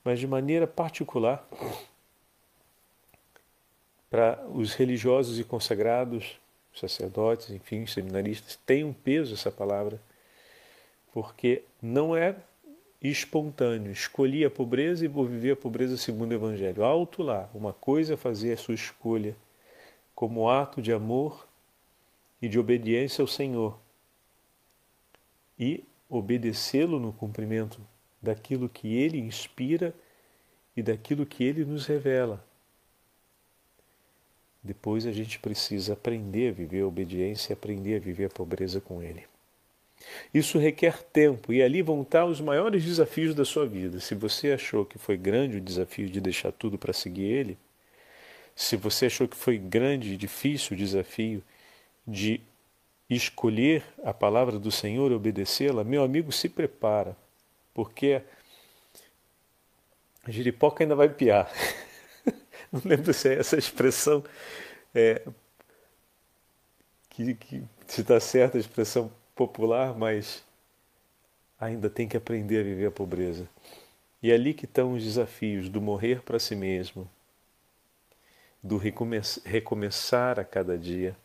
Mas 0.03 0.19
de 0.19 0.27
maneira 0.27 0.67
particular 0.67 1.47
para 4.09 4.45
os 4.53 4.73
religiosos 4.73 5.39
e 5.39 5.43
consagrados, 5.43 6.39
sacerdotes, 6.75 7.49
enfim, 7.49 7.85
seminaristas, 7.85 8.59
tem 8.65 8.83
um 8.83 8.93
peso 8.93 9.33
essa 9.33 9.51
palavra, 9.51 9.99
porque 11.11 11.63
não 11.81 12.15
é 12.15 12.35
espontâneo. 13.01 13.91
Escolhi 13.91 14.45
a 14.45 14.49
pobreza 14.49 15.05
e 15.05 15.07
vou 15.07 15.25
viver 15.25 15.51
a 15.51 15.55
pobreza 15.55 15.97
segundo 15.97 16.31
o 16.31 16.35
Evangelho. 16.35 16.83
Alto 16.83 17.21
lá, 17.21 17.49
uma 17.53 17.73
coisa 17.73 18.13
é 18.13 18.17
fazer 18.17 18.53
a 18.53 18.57
sua 18.57 18.75
escolha 18.75 19.35
como 20.15 20.49
ato 20.49 20.81
de 20.81 20.93
amor 20.93 21.47
e 22.41 22.47
de 22.47 22.59
obediência 22.59 23.21
ao 23.21 23.27
Senhor. 23.27 23.77
E 25.57 25.83
obedecê-lo 26.17 26.99
no 26.99 27.11
cumprimento 27.11 27.81
daquilo 28.21 28.69
que 28.69 28.95
ele 28.95 29.19
inspira 29.19 29.93
e 30.75 30.81
daquilo 30.81 31.25
que 31.25 31.43
ele 31.43 31.65
nos 31.65 31.85
revela. 31.85 32.45
Depois 34.63 35.05
a 35.05 35.11
gente 35.11 35.39
precisa 35.39 35.93
aprender 35.93 36.49
a 36.49 36.53
viver 36.53 36.81
a 36.81 36.87
obediência 36.87 37.53
aprender 37.53 37.97
a 37.97 37.99
viver 37.99 38.25
a 38.25 38.29
pobreza 38.29 38.79
com 38.79 39.03
ele. 39.03 39.25
Isso 40.33 40.57
requer 40.57 41.01
tempo 41.01 41.51
e 41.53 41.61
ali 41.61 41.81
vão 41.81 42.01
estar 42.01 42.25
os 42.25 42.41
maiores 42.41 42.83
desafios 42.83 43.35
da 43.35 43.45
sua 43.45 43.65
vida. 43.65 43.99
Se 43.99 44.15
você 44.15 44.51
achou 44.51 44.85
que 44.85 44.97
foi 44.97 45.17
grande 45.17 45.57
o 45.57 45.61
desafio 45.61 46.09
de 46.09 46.19
deixar 46.19 46.51
tudo 46.51 46.77
para 46.77 46.93
seguir 46.93 47.23
ele, 47.23 47.57
se 48.55 48.75
você 48.75 49.07
achou 49.07 49.27
que 49.27 49.35
foi 49.35 49.57
grande 49.57 50.13
e 50.13 50.17
difícil 50.17 50.75
o 50.75 50.77
desafio 50.77 51.43
de 52.07 52.41
escolher 53.09 53.83
a 54.03 54.13
palavra 54.13 54.57
do 54.57 54.71
Senhor 54.71 55.11
e 55.11 55.15
obedecê-la, 55.15 55.83
meu 55.83 56.03
amigo, 56.03 56.31
se 56.31 56.49
prepara, 56.49 57.15
porque 57.73 58.21
a 60.23 60.31
giripoca 60.31 60.83
ainda 60.83 60.95
vai 60.95 61.09
piar. 61.09 61.51
Não 62.71 62.81
lembro 62.85 63.13
se 63.13 63.29
é 63.29 63.39
essa 63.39 63.57
expressão, 63.57 64.23
é, 64.95 65.21
que, 67.09 67.35
que 67.35 67.63
se 67.87 68.01
está 68.01 68.19
certa 68.19 68.57
a 68.57 68.59
expressão 68.59 69.11
popular, 69.35 69.95
mas 69.95 70.43
ainda 71.59 71.89
tem 71.89 72.07
que 72.07 72.17
aprender 72.17 72.59
a 72.59 72.63
viver 72.63 72.87
a 72.87 72.91
pobreza. 72.91 73.47
E 74.21 74.31
é 74.31 74.35
ali 74.35 74.53
que 74.53 74.65
estão 74.65 74.93
os 74.93 75.03
desafios 75.03 75.69
do 75.69 75.81
morrer 75.81 76.21
para 76.21 76.39
si 76.39 76.55
mesmo, 76.55 77.09
do 78.61 78.77
recomeçar 78.77 80.39
a 80.39 80.45
cada 80.45 80.77
dia. 80.77 81.15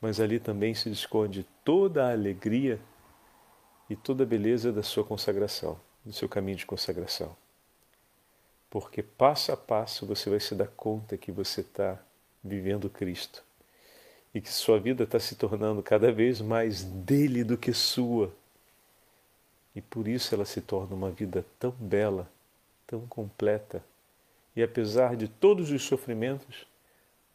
Mas 0.00 0.20
ali 0.20 0.40
também 0.40 0.74
se 0.74 0.90
esconde 0.90 1.46
toda 1.64 2.06
a 2.06 2.12
alegria 2.12 2.80
e 3.88 3.96
toda 3.96 4.22
a 4.22 4.26
beleza 4.26 4.72
da 4.72 4.82
sua 4.82 5.04
consagração, 5.04 5.78
do 6.04 6.12
seu 6.12 6.28
caminho 6.28 6.56
de 6.56 6.66
consagração. 6.66 7.36
Porque 8.70 9.02
passo 9.02 9.52
a 9.52 9.56
passo 9.56 10.06
você 10.06 10.30
vai 10.30 10.40
se 10.40 10.54
dar 10.54 10.68
conta 10.68 11.16
que 11.16 11.30
você 11.30 11.60
está 11.60 11.98
vivendo 12.42 12.88
Cristo 12.88 13.44
e 14.32 14.40
que 14.40 14.50
sua 14.50 14.78
vida 14.78 15.04
está 15.04 15.18
se 15.18 15.34
tornando 15.34 15.82
cada 15.82 16.12
vez 16.12 16.40
mais 16.40 16.84
dele 16.84 17.42
do 17.42 17.58
que 17.58 17.72
sua. 17.72 18.32
E 19.74 19.80
por 19.80 20.08
isso 20.08 20.34
ela 20.34 20.44
se 20.44 20.60
torna 20.60 20.94
uma 20.94 21.10
vida 21.10 21.44
tão 21.58 21.72
bela, 21.72 22.30
tão 22.86 23.06
completa 23.06 23.84
e 24.54 24.62
apesar 24.62 25.16
de 25.16 25.28
todos 25.28 25.70
os 25.70 25.82
sofrimentos, 25.82 26.66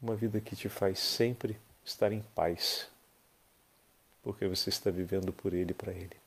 uma 0.02 0.16
vida 0.16 0.40
que 0.42 0.56
te 0.56 0.68
faz 0.68 1.00
sempre 1.00 1.58
estar 1.86 2.12
em 2.12 2.22
paz, 2.34 2.88
porque 4.24 4.48
você 4.48 4.70
está 4.70 4.90
vivendo 4.90 5.32
por 5.32 5.54
Ele 5.54 5.72
e 5.72 5.74
para 5.74 5.94
Ele. 5.94 6.18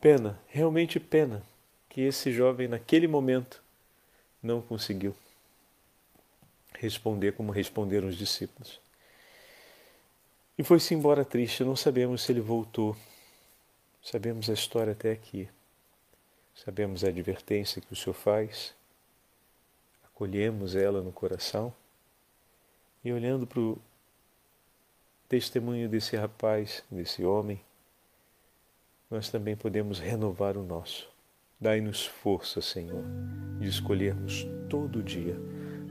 Pena, 0.00 0.38
realmente 0.48 1.00
pena, 1.00 1.42
que 1.88 2.00
esse 2.00 2.32
jovem 2.32 2.68
naquele 2.68 3.08
momento 3.08 3.62
não 4.42 4.62
conseguiu 4.62 5.14
responder 6.78 7.32
como 7.32 7.52
responderam 7.52 8.08
os 8.08 8.16
discípulos. 8.16 8.80
E 10.56 10.62
foi-se 10.62 10.94
embora 10.94 11.24
triste, 11.24 11.64
não 11.64 11.74
sabemos 11.74 12.22
se 12.22 12.32
ele 12.32 12.40
voltou. 12.40 12.96
Sabemos 14.02 14.48
a 14.48 14.52
história 14.52 14.92
até 14.92 15.12
aqui. 15.12 15.48
Sabemos 16.54 17.02
a 17.02 17.08
advertência 17.08 17.80
que 17.82 17.92
o 17.92 17.96
Senhor 17.96 18.14
faz 18.14 18.74
acolhemos 20.14 20.76
ela 20.76 21.02
no 21.02 21.10
coração 21.10 21.74
e 23.04 23.12
olhando 23.12 23.46
para 23.46 23.60
o 23.60 23.76
testemunho 25.28 25.88
desse 25.88 26.16
rapaz, 26.16 26.82
desse 26.90 27.24
homem, 27.24 27.60
nós 29.10 29.28
também 29.30 29.56
podemos 29.56 29.98
renovar 29.98 30.56
o 30.56 30.64
nosso. 30.64 31.08
Dai-nos 31.60 32.04
força, 32.04 32.60
Senhor, 32.60 33.04
de 33.60 33.68
escolhermos 33.68 34.46
todo 34.68 35.02
dia 35.02 35.36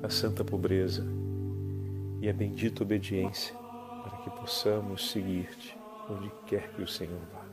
a 0.02 0.10
santa 0.10 0.44
pobreza 0.44 1.06
e 2.22 2.30
a 2.30 2.34
bendita 2.34 2.84
obediência 2.84 3.56
para 4.04 4.18
que 4.18 4.30
possamos 4.30 5.12
seguir-te 5.12 5.78
onde 6.10 6.32
quer 6.46 6.70
que 6.74 6.82
o 6.82 6.88
Senhor 6.88 7.20
vá. 7.32 7.46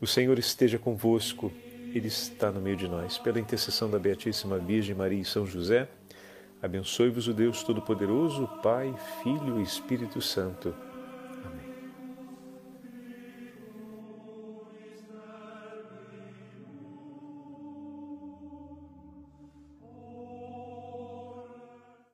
O 0.00 0.06
Senhor 0.06 0.38
esteja 0.38 0.78
convosco 0.78 1.52
ele 1.94 2.08
está 2.08 2.50
no 2.50 2.60
meio 2.60 2.76
de 2.76 2.88
nós. 2.88 3.18
Pela 3.18 3.38
intercessão 3.38 3.88
da 3.88 3.98
Beatíssima 3.98 4.58
Virgem 4.58 4.94
Maria 4.94 5.20
e 5.20 5.24
São 5.24 5.46
José, 5.46 5.88
abençoe-vos 6.64 7.28
o 7.28 7.34
Deus 7.34 7.62
Todo-Poderoso, 7.62 8.48
Pai, 8.62 8.94
Filho 9.22 9.60
e 9.60 9.62
Espírito 9.62 10.22
Santo. 10.22 10.74